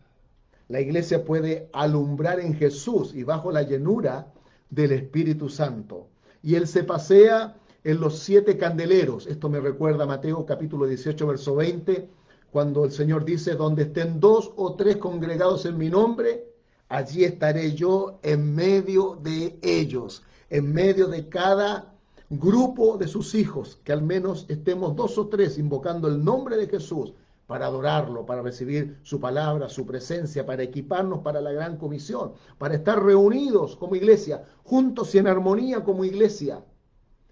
La 0.69 0.81
iglesia 0.81 1.25
puede 1.25 1.69
alumbrar 1.73 2.41
en 2.41 2.55
Jesús 2.55 3.15
y 3.15 3.23
bajo 3.23 3.53
la 3.53 3.63
llenura 3.63 4.33
del 4.71 4.93
Espíritu 4.93 5.49
Santo 5.49 6.09
y 6.45 6.57
él 6.57 6.69
se 6.69 6.85
pasea 6.85 7.57
en 7.85 8.01
los 8.01 8.19
siete 8.19 8.59
candeleros. 8.59 9.27
Esto 9.27 9.49
me 9.49 9.61
recuerda 9.61 10.05
a 10.05 10.07
Mateo 10.07 10.45
capítulo 10.45 10.87
18, 10.87 11.27
verso 11.27 11.57
20, 11.57 12.07
cuando 12.53 12.85
el 12.85 12.93
Señor 12.93 13.25
dice, 13.25 13.55
donde 13.55 13.85
estén 13.85 14.21
dos 14.21 14.53
o 14.57 14.75
tres 14.75 14.99
congregados 14.99 15.65
en 15.65 15.79
mi 15.79 15.89
nombre, 15.89 16.45
allí 16.91 17.25
estaré 17.25 17.73
yo 17.73 18.21
en 18.23 18.55
medio 18.55 19.19
de 19.23 19.59
ellos, 19.63 20.23
en 20.55 20.73
medio 20.73 21.09
de 21.09 21.29
cada 21.29 21.93
grupo 22.31 22.97
de 22.97 23.09
sus 23.09 23.35
hijos, 23.35 23.81
que 23.83 23.93
al 23.93 24.03
menos 24.03 24.47
estemos 24.49 24.95
dos 24.95 25.19
o 25.19 25.27
tres 25.27 25.59
invocando 25.59 26.07
el 26.07 26.25
nombre 26.25 26.57
de 26.57 26.69
Jesús 26.69 27.12
para 27.49 27.67
adorarlo, 27.67 28.25
para 28.25 28.40
recibir 28.40 29.01
su 29.03 29.19
palabra, 29.19 29.69
su 29.69 29.85
presencia, 29.85 30.47
para 30.47 30.62
equiparnos 30.62 31.23
para 31.23 31.40
la 31.40 31.51
gran 31.51 31.77
comisión, 31.77 32.35
para 32.57 32.77
estar 32.77 33.03
reunidos 33.03 33.75
como 33.75 33.97
iglesia, 33.97 34.45
juntos 34.62 35.12
y 35.17 35.19
en 35.19 35.27
armonía 35.27 35.83
como 35.83 36.05
iglesia. 36.05 36.64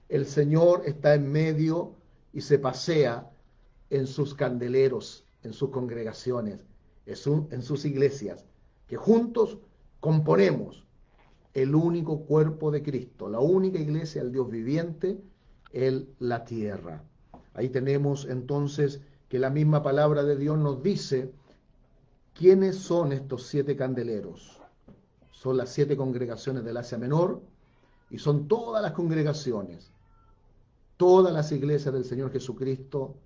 El 0.08 0.26
Señor 0.26 0.82
está 0.85 1.14
en 1.14 1.30
medio 1.30 1.94
y 2.32 2.40
se 2.40 2.58
pasea 2.58 3.30
en 3.90 4.08
sus 4.08 4.35
candeleros, 4.35 5.24
en 5.44 5.52
sus 5.52 5.70
congregaciones, 5.70 6.66
en 7.06 7.62
sus 7.62 7.85
iglesias, 7.85 8.44
que 8.88 8.96
juntos 8.96 9.58
componemos 10.00 10.82
el 11.54 11.74
único 11.74 12.20
cuerpo 12.24 12.70
de 12.70 12.82
Cristo, 12.82 13.28
la 13.28 13.40
única 13.40 13.78
iglesia, 13.78 14.22
el 14.22 14.32
Dios 14.32 14.50
viviente, 14.50 15.20
en 15.72 16.08
la 16.18 16.44
tierra. 16.44 17.02
Ahí 17.54 17.68
tenemos 17.68 18.26
entonces 18.26 19.00
que 19.28 19.38
la 19.38 19.50
misma 19.50 19.82
palabra 19.82 20.22
de 20.22 20.36
Dios 20.36 20.58
nos 20.58 20.82
dice 20.82 21.32
quiénes 22.34 22.76
son 22.76 23.12
estos 23.12 23.46
siete 23.46 23.76
candeleros. 23.76 24.60
Son 25.30 25.56
las 25.56 25.70
siete 25.70 25.96
congregaciones 25.96 26.64
del 26.64 26.76
Asia 26.76 26.98
Menor 26.98 27.42
y 28.10 28.18
son 28.18 28.46
todas 28.48 28.82
las 28.82 28.92
congregaciones, 28.92 29.90
todas 30.96 31.32
las 31.32 31.50
iglesias 31.52 31.92
del 31.92 32.04
Señor 32.04 32.30
Jesucristo 32.30 33.16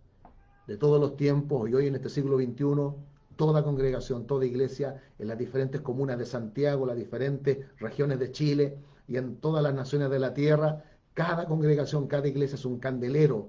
de 0.67 0.77
todos 0.77 1.01
los 1.01 1.17
tiempos 1.17 1.69
y 1.69 1.75
hoy 1.75 1.87
en 1.89 1.97
este 1.97 2.09
siglo 2.09 2.39
XXI, 2.39 2.97
toda 3.37 3.63
congregación, 3.63 4.27
toda 4.27 4.47
iglesia 4.47 5.03
en 5.19 5.29
las 5.29 5.39
diferentes 5.39 5.81
comunas 5.81 6.19
de 6.19 6.27
Santiago, 6.27 6.87
las 6.87 6.97
diferentes 6.97 7.59
regiones 7.79 8.19
de 8.19 8.33
Chile 8.33 8.79
y 9.07 9.17
en 9.17 9.37
todas 9.37 9.63
las 9.63 9.75
naciones 9.75 10.11
de 10.11 10.19
la 10.19 10.35
tierra, 10.35 10.85
cada 11.15 11.47
congregación, 11.47 12.09
cada 12.09 12.29
iglesia 12.29 12.57
es 12.57 12.65
un 12.65 12.79
candelero 12.79 13.49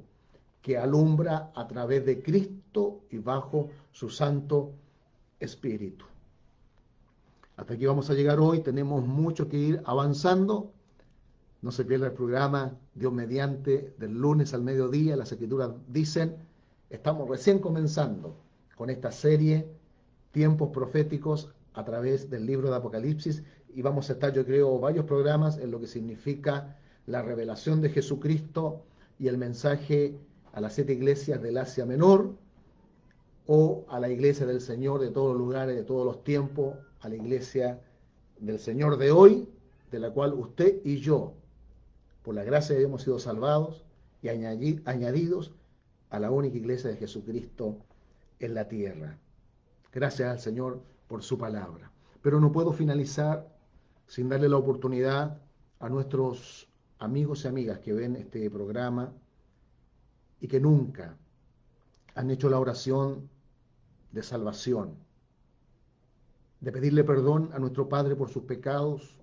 que 0.62 0.78
alumbra 0.78 1.52
a 1.56 1.67
través 1.67 2.06
de 2.06 2.21
Cristo 2.21 3.02
y 3.10 3.17
bajo 3.17 3.69
su 3.91 4.10
Santo 4.10 4.73
Espíritu. 5.39 6.06
Hasta 7.56 7.73
aquí 7.73 7.86
vamos 7.86 8.10
a 8.10 8.13
llegar 8.13 8.39
hoy, 8.39 8.62
tenemos 8.62 9.06
mucho 9.06 9.50
que 9.50 9.58
ir 9.58 9.82
avanzando. 9.86 10.73
No 11.62 11.71
se 11.71 11.86
pierda 11.86 12.08
el 12.08 12.13
programa 12.13 12.78
Dios 12.93 13.12
mediante 13.12 13.95
del 13.97 14.13
lunes 14.13 14.54
al 14.54 14.62
mediodía. 14.62 15.15
Las 15.15 15.32
escrituras 15.32 15.71
dicen, 15.88 16.36
estamos 16.89 17.28
recién 17.28 17.60
comenzando 17.60 18.36
con 18.76 18.91
esta 18.91 19.12
serie, 19.12 19.67
tiempos 20.31 20.69
proféticos 20.69 21.53
a 21.73 21.83
través 21.85 22.29
del 22.29 22.45
libro 22.45 22.69
de 22.69 22.75
Apocalipsis 22.75 23.43
y 23.73 23.81
vamos 23.81 24.09
a 24.09 24.13
estar, 24.13 24.33
yo 24.33 24.45
creo, 24.45 24.79
varios 24.79 25.05
programas 25.05 25.57
en 25.57 25.71
lo 25.71 25.79
que 25.79 25.87
significa 25.87 26.77
la 27.05 27.21
revelación 27.21 27.81
de 27.81 27.89
Jesucristo 27.89 28.83
y 29.19 29.27
el 29.27 29.37
mensaje 29.37 30.17
a 30.53 30.61
las 30.61 30.73
siete 30.73 30.93
iglesias 30.93 31.41
del 31.41 31.57
Asia 31.57 31.85
Menor 31.85 32.35
o 33.45 33.85
a 33.89 33.99
la 33.99 34.09
iglesia 34.09 34.45
del 34.45 34.61
Señor 34.61 34.99
de 34.99 35.11
todos 35.11 35.33
los 35.33 35.39
lugares, 35.39 35.75
de 35.75 35.83
todos 35.83 36.05
los 36.05 36.23
tiempos, 36.23 36.75
a 37.01 37.09
la 37.09 37.15
iglesia 37.15 37.79
del 38.39 38.59
Señor 38.59 38.97
de 38.97 39.11
hoy, 39.11 39.47
de 39.91 39.99
la 39.99 40.11
cual 40.11 40.33
usted 40.33 40.81
y 40.83 40.97
yo, 40.97 41.33
por 42.23 42.35
la 42.35 42.43
gracia 42.43 42.77
hemos 42.77 43.03
sido 43.03 43.19
salvados 43.19 43.85
y 44.21 44.29
añadidos 44.29 45.53
a 46.09 46.19
la 46.19 46.31
única 46.31 46.57
iglesia 46.57 46.89
de 46.89 46.97
Jesucristo 46.97 47.77
en 48.39 48.53
la 48.53 48.67
tierra. 48.67 49.17
Gracias 49.91 50.30
al 50.30 50.39
Señor 50.39 50.82
por 51.08 51.23
su 51.23 51.38
palabra. 51.38 51.91
Pero 52.21 52.39
no 52.39 52.52
puedo 52.52 52.73
finalizar 52.73 53.47
sin 54.08 54.30
darle 54.30 54.50
la 54.50 54.58
oportunidad 54.58 55.41
a 55.80 55.89
nuestros 55.89 56.67
amigos 57.00 57.45
y 57.45 57.47
amigas 57.47 57.80
que 57.80 57.93
ven 57.93 58.15
este 58.15 58.50
programa 58.50 59.13
y 60.39 60.47
que 60.47 60.60
nunca 60.60 61.17
han 62.15 62.32
hecho 62.32 62.50
la 62.50 62.60
oración 62.60 63.30
de 64.12 64.23
salvación, 64.23 64.95
de 66.60 66.71
pedirle 66.71 67.04
perdón 67.04 67.50
a 67.54 67.60
nuestro 67.60 67.88
Padre 67.88 68.15
por 68.15 68.30
sus 68.30 68.43
pecados 68.43 69.15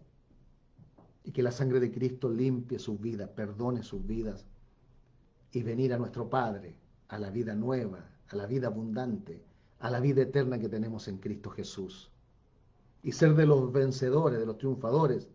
y 1.25 1.33
que 1.33 1.43
la 1.43 1.51
sangre 1.51 1.81
de 1.81 1.91
Cristo 1.91 2.29
limpie 2.29 2.79
sus 2.79 3.01
vidas, 3.01 3.31
perdone 3.31 3.83
sus 3.83 4.07
vidas 4.07 4.45
y 5.51 5.63
venir 5.63 5.93
a 5.95 5.99
nuestro 5.99 6.29
Padre, 6.29 6.77
a 7.09 7.19
la 7.19 7.31
vida 7.31 7.55
nueva, 7.55 8.09
a 8.29 8.37
la 8.37 8.47
vida 8.47 8.69
abundante, 8.69 9.43
a 9.85 9.91
la 9.91 10.01
vida 10.01 10.23
eterna 10.23 10.59
que 10.59 10.71
tenemos 10.71 11.09
en 11.09 11.19
Cristo 11.19 11.51
Jesús. 11.51 12.11
Y 13.03 13.13
ser 13.13 13.35
de 13.35 13.45
los 13.45 13.71
vencedores, 13.71 14.41
de 14.41 14.47
los 14.47 14.57
triunfadores, 14.57 15.29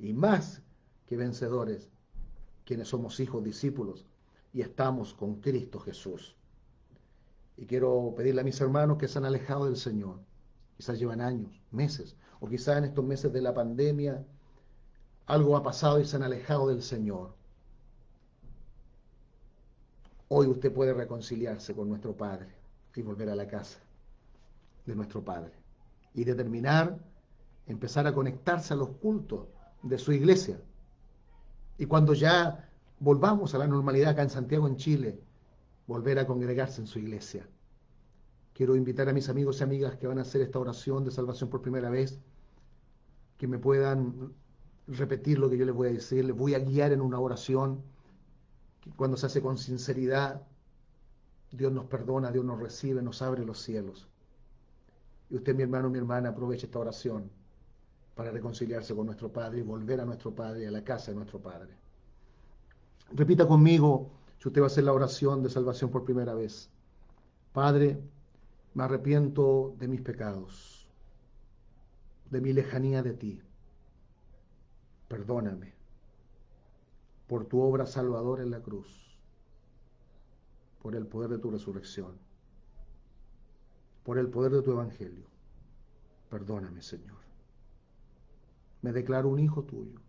y 0.00 0.12
más 0.12 0.62
que 1.06 1.16
vencedores, 1.16 1.92
quienes 2.64 2.88
somos 2.88 3.20
hijos, 3.20 3.44
discípulos, 3.44 4.04
y 4.52 4.62
estamos 4.62 5.14
con 5.14 5.40
Cristo 5.40 5.78
Jesús. 5.78 6.34
Y 7.56 7.66
quiero 7.66 8.12
pedirle 8.16 8.40
a 8.40 8.44
mis 8.44 8.60
hermanos 8.60 8.98
que 8.98 9.06
se 9.06 9.18
han 9.18 9.26
alejado 9.26 9.66
del 9.66 9.76
Señor. 9.76 10.18
Quizás 10.76 10.98
llevan 10.98 11.20
años, 11.20 11.62
meses, 11.70 12.16
o 12.40 12.48
quizás 12.48 12.78
en 12.78 12.86
estos 12.86 13.04
meses 13.04 13.32
de 13.32 13.42
la 13.42 13.54
pandemia 13.54 14.26
algo 15.26 15.56
ha 15.56 15.62
pasado 15.62 16.00
y 16.00 16.04
se 16.04 16.16
han 16.16 16.24
alejado 16.24 16.66
del 16.66 16.82
Señor. 16.82 17.36
Hoy 20.26 20.48
usted 20.48 20.72
puede 20.72 20.92
reconciliarse 20.92 21.76
con 21.76 21.88
nuestro 21.88 22.16
Padre 22.16 22.48
y 22.96 23.02
volver 23.02 23.30
a 23.30 23.36
la 23.36 23.46
casa 23.46 23.83
de 24.86 24.94
nuestro 24.94 25.24
Padre. 25.24 25.52
Y 26.14 26.24
determinar, 26.24 26.98
empezar 27.66 28.06
a 28.06 28.14
conectarse 28.14 28.74
a 28.74 28.76
los 28.76 28.90
cultos 28.90 29.48
de 29.82 29.98
su 29.98 30.12
iglesia. 30.12 30.60
Y 31.78 31.86
cuando 31.86 32.14
ya 32.14 32.70
volvamos 33.00 33.54
a 33.54 33.58
la 33.58 33.66
normalidad 33.66 34.10
acá 34.10 34.22
en 34.22 34.30
Santiago, 34.30 34.68
en 34.68 34.76
Chile, 34.76 35.20
volver 35.86 36.18
a 36.18 36.26
congregarse 36.26 36.80
en 36.80 36.86
su 36.86 36.98
iglesia. 36.98 37.46
Quiero 38.52 38.76
invitar 38.76 39.08
a 39.08 39.12
mis 39.12 39.28
amigos 39.28 39.60
y 39.60 39.64
amigas 39.64 39.96
que 39.96 40.06
van 40.06 40.18
a 40.18 40.22
hacer 40.22 40.40
esta 40.40 40.58
oración 40.58 41.04
de 41.04 41.10
salvación 41.10 41.50
por 41.50 41.60
primera 41.60 41.90
vez, 41.90 42.20
que 43.36 43.48
me 43.48 43.58
puedan 43.58 44.32
repetir 44.86 45.38
lo 45.38 45.50
que 45.50 45.58
yo 45.58 45.64
les 45.64 45.74
voy 45.74 45.88
a 45.88 45.92
decir, 45.92 46.24
les 46.24 46.36
voy 46.36 46.54
a 46.54 46.60
guiar 46.60 46.92
en 46.92 47.00
una 47.00 47.18
oración 47.18 47.82
que 48.80 48.90
cuando 48.90 49.16
se 49.16 49.26
hace 49.26 49.42
con 49.42 49.58
sinceridad, 49.58 50.42
Dios 51.50 51.72
nos 51.72 51.86
perdona, 51.86 52.30
Dios 52.30 52.44
nos 52.44 52.60
recibe, 52.60 53.02
nos 53.02 53.22
abre 53.22 53.44
los 53.44 53.60
cielos. 53.60 54.08
Y 55.30 55.36
usted, 55.36 55.54
mi 55.54 55.62
hermano, 55.62 55.90
mi 55.90 55.98
hermana, 55.98 56.30
aproveche 56.30 56.66
esta 56.66 56.78
oración 56.78 57.30
para 58.14 58.30
reconciliarse 58.30 58.94
con 58.94 59.06
nuestro 59.06 59.32
Padre 59.32 59.60
y 59.60 59.62
volver 59.62 60.00
a 60.00 60.04
nuestro 60.04 60.34
Padre, 60.34 60.66
a 60.66 60.70
la 60.70 60.84
casa 60.84 61.10
de 61.10 61.16
nuestro 61.16 61.40
Padre. 61.40 61.74
Repita 63.12 63.46
conmigo 63.46 64.10
si 64.38 64.48
usted 64.48 64.60
va 64.60 64.66
a 64.66 64.68
hacer 64.68 64.84
la 64.84 64.92
oración 64.92 65.42
de 65.42 65.50
salvación 65.50 65.90
por 65.90 66.04
primera 66.04 66.34
vez. 66.34 66.70
Padre, 67.52 68.00
me 68.74 68.84
arrepiento 68.84 69.74
de 69.78 69.88
mis 69.88 70.00
pecados, 70.00 70.88
de 72.30 72.40
mi 72.40 72.52
lejanía 72.52 73.02
de 73.02 73.14
ti. 73.14 73.42
Perdóname 75.08 75.72
por 77.26 77.46
tu 77.46 77.60
obra 77.60 77.86
salvadora 77.86 78.42
en 78.42 78.50
la 78.50 78.60
cruz, 78.60 79.16
por 80.82 80.94
el 80.94 81.06
poder 81.06 81.30
de 81.30 81.38
tu 81.38 81.50
resurrección, 81.50 82.18
por 84.04 84.18
el 84.18 84.28
poder 84.28 84.52
de 84.52 84.62
tu 84.62 84.70
evangelio. 84.70 85.26
Perdóname, 86.30 86.82
Señor. 86.82 87.18
Me 88.82 88.92
declaro 88.92 89.28
un 89.28 89.40
hijo 89.40 89.64
tuyo, 89.64 90.00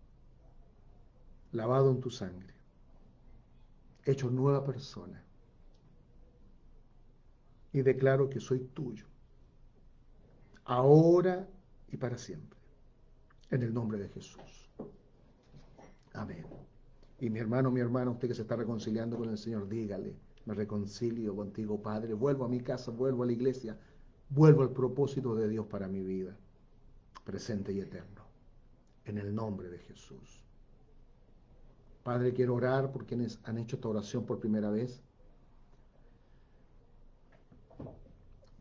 lavado 1.51 1.91
en 1.91 2.01
tu 2.01 2.11
sangre 2.11 2.55
hecho 4.05 4.29
nueva 4.29 4.63
persona. 4.63 5.21
Y 7.73 7.81
declaro 7.81 8.29
que 8.29 8.39
soy 8.39 8.59
tuyo, 8.73 9.05
ahora 10.63 11.45
y 11.89 11.97
para 11.97 12.17
siempre, 12.17 12.57
en 13.49 13.63
el 13.63 13.73
nombre 13.73 13.97
de 13.97 14.07
Jesús. 14.09 14.69
Amén. 16.13 16.45
Y 17.19 17.29
mi 17.29 17.39
hermano, 17.39 17.71
mi 17.71 17.81
hermana, 17.81 18.11
usted 18.11 18.29
que 18.29 18.33
se 18.33 18.43
está 18.43 18.55
reconciliando 18.55 19.17
con 19.17 19.29
el 19.29 19.37
Señor, 19.37 19.67
dígale, 19.67 20.15
me 20.45 20.53
reconcilio 20.53 21.35
contigo, 21.35 21.81
Padre, 21.81 22.13
vuelvo 22.13 22.45
a 22.45 22.49
mi 22.49 22.61
casa, 22.61 22.91
vuelvo 22.91 23.23
a 23.23 23.25
la 23.25 23.31
iglesia, 23.31 23.77
vuelvo 24.29 24.61
al 24.61 24.71
propósito 24.71 25.35
de 25.35 25.49
Dios 25.49 25.65
para 25.65 25.87
mi 25.87 26.03
vida, 26.03 26.37
presente 27.23 27.73
y 27.73 27.79
eterno, 27.79 28.21
en 29.05 29.17
el 29.17 29.33
nombre 29.33 29.69
de 29.69 29.79
Jesús. 29.79 30.41
Padre, 32.03 32.33
quiero 32.33 32.53
orar 32.53 32.91
por 32.91 33.07
quienes 33.07 33.39
han 33.43 33.57
hecho 33.57 33.77
esta 33.77 33.87
oración 33.87 34.25
por 34.25 34.39
primera 34.39 34.69
vez. 34.69 35.01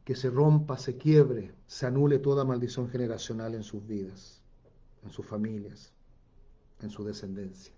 Que 0.03 0.16
se 0.16 0.31
rompa, 0.31 0.79
se 0.79 0.97
quiebre, 0.97 1.55
se 1.66 1.85
anule 1.85 2.18
toda 2.18 2.47
maldición 2.47 2.88
generacional 2.88 3.55
en 3.55 3.62
sus 3.62 3.87
vidas, 3.87 4.40
en 5.03 5.11
sus 5.11 5.27
familias, 5.27 5.92
en 6.81 6.88
su 6.88 7.05
descendencia. 7.05 7.75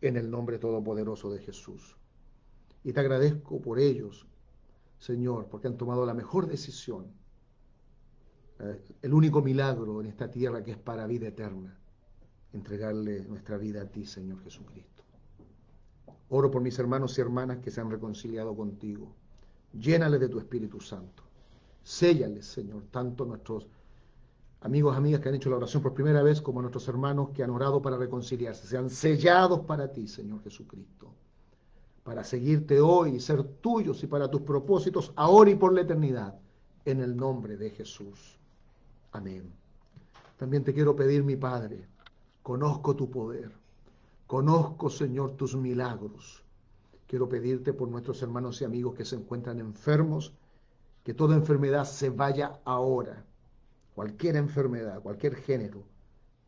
En 0.00 0.16
el 0.16 0.30
nombre 0.30 0.58
todopoderoso 0.58 1.32
de 1.32 1.40
Jesús. 1.40 1.96
Y 2.84 2.92
te 2.92 3.00
agradezco 3.00 3.60
por 3.60 3.78
ellos, 3.78 4.26
Señor, 4.98 5.48
porque 5.48 5.68
han 5.68 5.76
tomado 5.76 6.04
la 6.04 6.14
mejor 6.14 6.46
decisión, 6.46 7.06
eh, 8.58 8.82
el 9.02 9.14
único 9.14 9.42
milagro 9.42 10.00
en 10.00 10.06
esta 10.06 10.30
tierra 10.30 10.62
que 10.62 10.72
es 10.72 10.78
para 10.78 11.06
vida 11.06 11.28
eterna, 11.28 11.78
entregarle 12.52 13.24
nuestra 13.24 13.56
vida 13.56 13.82
a 13.82 13.86
ti, 13.86 14.04
Señor 14.04 14.40
Jesucristo. 14.42 15.02
Oro 16.28 16.50
por 16.50 16.62
mis 16.62 16.78
hermanos 16.78 17.16
y 17.18 17.20
hermanas 17.20 17.58
que 17.58 17.70
se 17.70 17.80
han 17.80 17.90
reconciliado 17.90 18.56
contigo. 18.56 19.14
Llénales 19.72 20.20
de 20.20 20.28
tu 20.28 20.38
Espíritu 20.38 20.80
Santo. 20.80 21.22
Séllales, 21.82 22.46
Señor, 22.46 22.84
tanto 22.90 23.24
nuestros 23.24 23.68
amigos, 24.60 24.96
amigas 24.96 25.20
que 25.20 25.28
han 25.28 25.34
hecho 25.34 25.50
la 25.50 25.56
oración 25.56 25.82
por 25.82 25.94
primera 25.94 26.22
vez, 26.22 26.40
como 26.40 26.60
nuestros 26.60 26.86
hermanos 26.88 27.30
que 27.30 27.42
han 27.42 27.50
orado 27.50 27.82
para 27.82 27.96
reconciliarse. 27.96 28.66
Sean 28.66 28.88
sellados 28.88 29.60
para 29.60 29.92
ti, 29.92 30.06
Señor 30.06 30.42
Jesucristo. 30.42 31.12
Para 32.04 32.24
seguirte 32.24 32.80
hoy 32.80 33.16
y 33.16 33.20
ser 33.20 33.42
tuyos 33.44 34.02
y 34.02 34.06
para 34.06 34.30
tus 34.30 34.42
propósitos, 34.42 35.12
ahora 35.16 35.50
y 35.50 35.54
por 35.54 35.72
la 35.72 35.82
eternidad. 35.82 36.38
En 36.84 37.00
el 37.00 37.16
nombre 37.16 37.56
de 37.56 37.70
Jesús. 37.70 38.38
Amén. 39.12 39.52
También 40.36 40.64
te 40.64 40.74
quiero 40.74 40.96
pedir, 40.96 41.22
mi 41.22 41.36
Padre, 41.36 41.86
conozco 42.42 42.96
tu 42.96 43.08
poder 43.08 43.52
Conozco, 44.32 44.88
Señor, 44.88 45.32
tus 45.32 45.54
milagros. 45.56 46.42
Quiero 47.06 47.28
pedirte 47.28 47.74
por 47.74 47.88
nuestros 47.88 48.22
hermanos 48.22 48.62
y 48.62 48.64
amigos 48.64 48.94
que 48.94 49.04
se 49.04 49.14
encuentran 49.14 49.58
enfermos, 49.58 50.32
que 51.04 51.12
toda 51.12 51.36
enfermedad 51.36 51.84
se 51.84 52.08
vaya 52.08 52.58
ahora. 52.64 53.26
Cualquier 53.94 54.36
enfermedad, 54.36 55.02
cualquier 55.02 55.34
género, 55.34 55.82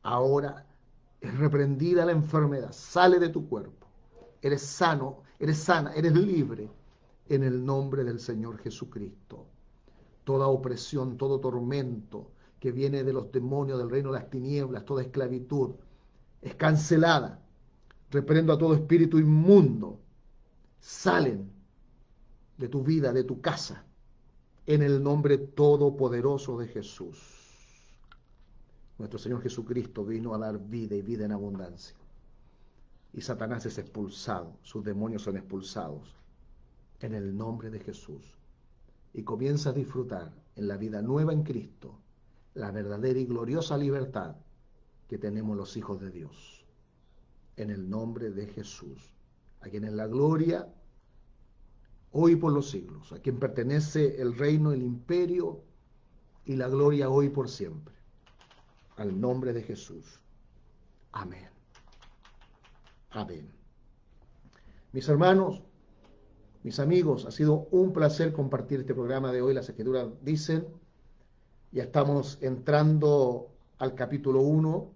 ahora 0.03 0.65
es 1.21 1.37
reprendida 1.37 2.07
la 2.07 2.13
enfermedad, 2.13 2.73
sale 2.73 3.19
de 3.19 3.29
tu 3.29 3.47
cuerpo. 3.51 3.87
Eres 4.41 4.63
sano, 4.63 5.19
eres 5.39 5.59
sana, 5.59 5.93
eres 5.95 6.15
libre 6.15 6.71
en 7.29 7.43
el 7.43 7.65
nombre 7.65 8.05
del 8.05 8.21
Señor 8.21 8.59
Jesucristo. 8.59 9.47
Toda 10.25 10.47
opresión, 10.47 11.17
todo 11.17 11.41
tormento 11.41 12.31
que 12.61 12.73
viene 12.73 13.05
de 13.05 13.13
los 13.13 13.31
demonios 13.31 13.79
del 13.79 13.91
reino 13.91 14.11
de 14.13 14.19
las 14.21 14.31
tinieblas, 14.31 14.85
toda 14.85 15.03
esclavitud, 15.03 15.73
es 16.41 16.55
cancelada 16.55 17.45
Reprendo 18.15 18.53
a 18.53 18.59
todo 18.59 18.75
espíritu 18.75 19.19
inmundo. 19.19 19.99
Salen 20.79 21.51
de 22.57 22.69
tu 22.69 22.85
vida, 22.85 23.13
de 23.13 23.25
tu 23.25 23.41
casa, 23.41 23.85
en 24.67 24.83
el 24.83 25.03
nombre 25.03 25.37
todopoderoso 25.37 26.57
de 26.57 26.69
Jesús. 26.69 27.19
Nuestro 28.99 29.19
Señor 29.19 29.43
Jesucristo 29.43 30.05
vino 30.05 30.33
a 30.33 30.39
dar 30.39 30.61
vida 30.61 30.95
y 30.95 31.03
vida 31.03 31.25
en 31.25 31.33
abundancia. 31.33 31.97
Y 33.15 33.21
Satanás 33.21 33.65
es 33.65 33.79
expulsado, 33.79 34.59
sus 34.63 34.85
demonios 34.85 35.23
son 35.23 35.37
expulsados 35.37 36.17
en 36.99 37.15
el 37.15 37.37
nombre 37.37 37.71
de 37.71 37.79
Jesús. 37.79 38.37
Y 39.13 39.23
comienza 39.23 39.71
a 39.71 39.73
disfrutar 39.73 40.33
en 40.57 40.67
la 40.67 40.77
vida 40.77 41.01
nueva 41.01 41.33
en 41.33 41.45
Cristo 41.45 42.01
la 42.55 42.73
verdadera 42.73 43.19
y 43.19 43.25
gloriosa 43.25 43.79
libertad 43.79 44.35
que 45.09 45.19
tenemos 45.19 45.57
los 45.57 45.77
hijos 45.77 46.01
de 46.01 46.11
Dios. 46.11 46.67
En 47.57 47.71
el 47.71 47.89
nombre 47.89 48.31
de 48.31 48.49
Jesús, 48.49 49.15
a 49.61 49.69
quien 49.69 49.85
es 49.85 49.93
la 49.93 50.09
gloria 50.09 50.69
hoy 52.11 52.35
por 52.35 52.53
los 52.53 52.71
siglos, 52.71 53.13
a 53.13 53.21
quien 53.21 53.39
pertenece 53.39 54.21
el 54.21 54.37
reino, 54.37 54.73
el 54.73 54.83
imperio 54.83 55.63
y 56.45 56.57
la 56.57 56.69
gloria 56.69 57.11
hoy 57.11 57.29
por 57.29 57.49
siempre. 57.49 57.95
Al 58.97 59.21
nombre 59.21 59.53
de 59.53 59.63
Jesús. 59.63 60.21
Amén. 61.13 61.54
Amén. 63.15 63.49
Mis 64.93 65.09
hermanos, 65.09 65.63
mis 66.63 66.79
amigos, 66.79 67.25
ha 67.27 67.31
sido 67.31 67.69
un 67.71 67.93
placer 67.93 68.33
compartir 68.33 68.81
este 68.81 68.95
programa 68.95 69.33
de 69.33 69.41
hoy. 69.41 69.55
Las 69.55 69.69
escrituras 69.69 70.09
dicen, 70.23 70.67
ya 71.73 71.85
estamos 71.85 72.39
entrando 72.43 73.49
al 73.79 73.95
capítulo 73.95 74.43
1 74.43 74.91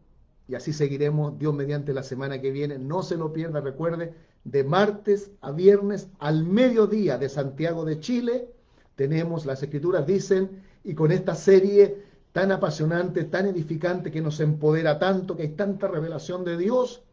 y 0.49 0.55
así 0.55 0.73
seguiremos 0.73 1.39
Dios 1.39 1.55
mediante 1.55 1.95
la 1.95 2.03
semana 2.03 2.41
que 2.41 2.51
viene. 2.51 2.79
No 2.79 3.03
se 3.03 3.17
lo 3.17 3.33
pierda, 3.33 3.61
recuerde, 3.61 4.15
de 4.45 4.65
martes 4.65 5.31
a 5.41 5.53
viernes 5.53 6.09
al 6.19 6.45
mediodía 6.45 7.19
de 7.19 7.29
Santiago 7.29 7.85
de 7.85 8.01
Chile 8.01 8.49
tenemos, 8.99 9.47
las 9.47 9.63
escrituras 9.63 10.05
dicen, 10.09 10.61
y 10.83 10.93
con 10.93 11.13
esta 11.13 11.37
serie 11.37 12.03
tan 12.33 12.51
apasionante, 12.51 13.23
tan 13.23 13.47
edificante, 13.47 14.11
que 14.11 14.21
nos 14.21 14.41
empodera 14.41 14.99
tanto, 14.99 15.37
que 15.37 15.45
hay 15.45 15.49
tanta 15.51 15.87
revelación 15.87 16.45
de 16.45 16.57
Dios, 16.57 17.05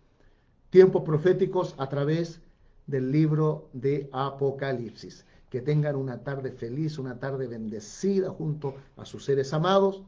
tiempos 0.75 1.03
proféticos 1.03 1.73
a 1.77 1.87
través 1.87 2.41
del 2.85 3.09
libro 3.09 3.69
de 3.71 4.09
Apocalipsis. 4.11 5.25
Que 5.49 5.61
tengan 5.61 5.95
una 5.95 6.21
tarde 6.21 6.51
feliz, 6.51 6.97
una 6.99 7.17
tarde 7.17 7.47
bendecida 7.47 8.29
junto 8.29 8.75
a 8.97 9.05
sus 9.05 9.23
seres 9.23 9.53
amados, 9.53 10.03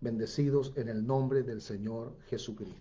bendecidos 0.00 0.72
en 0.76 0.88
el 0.88 1.04
nombre 1.04 1.42
del 1.42 1.60
Señor 1.60 2.12
Jesucristo. 2.28 2.80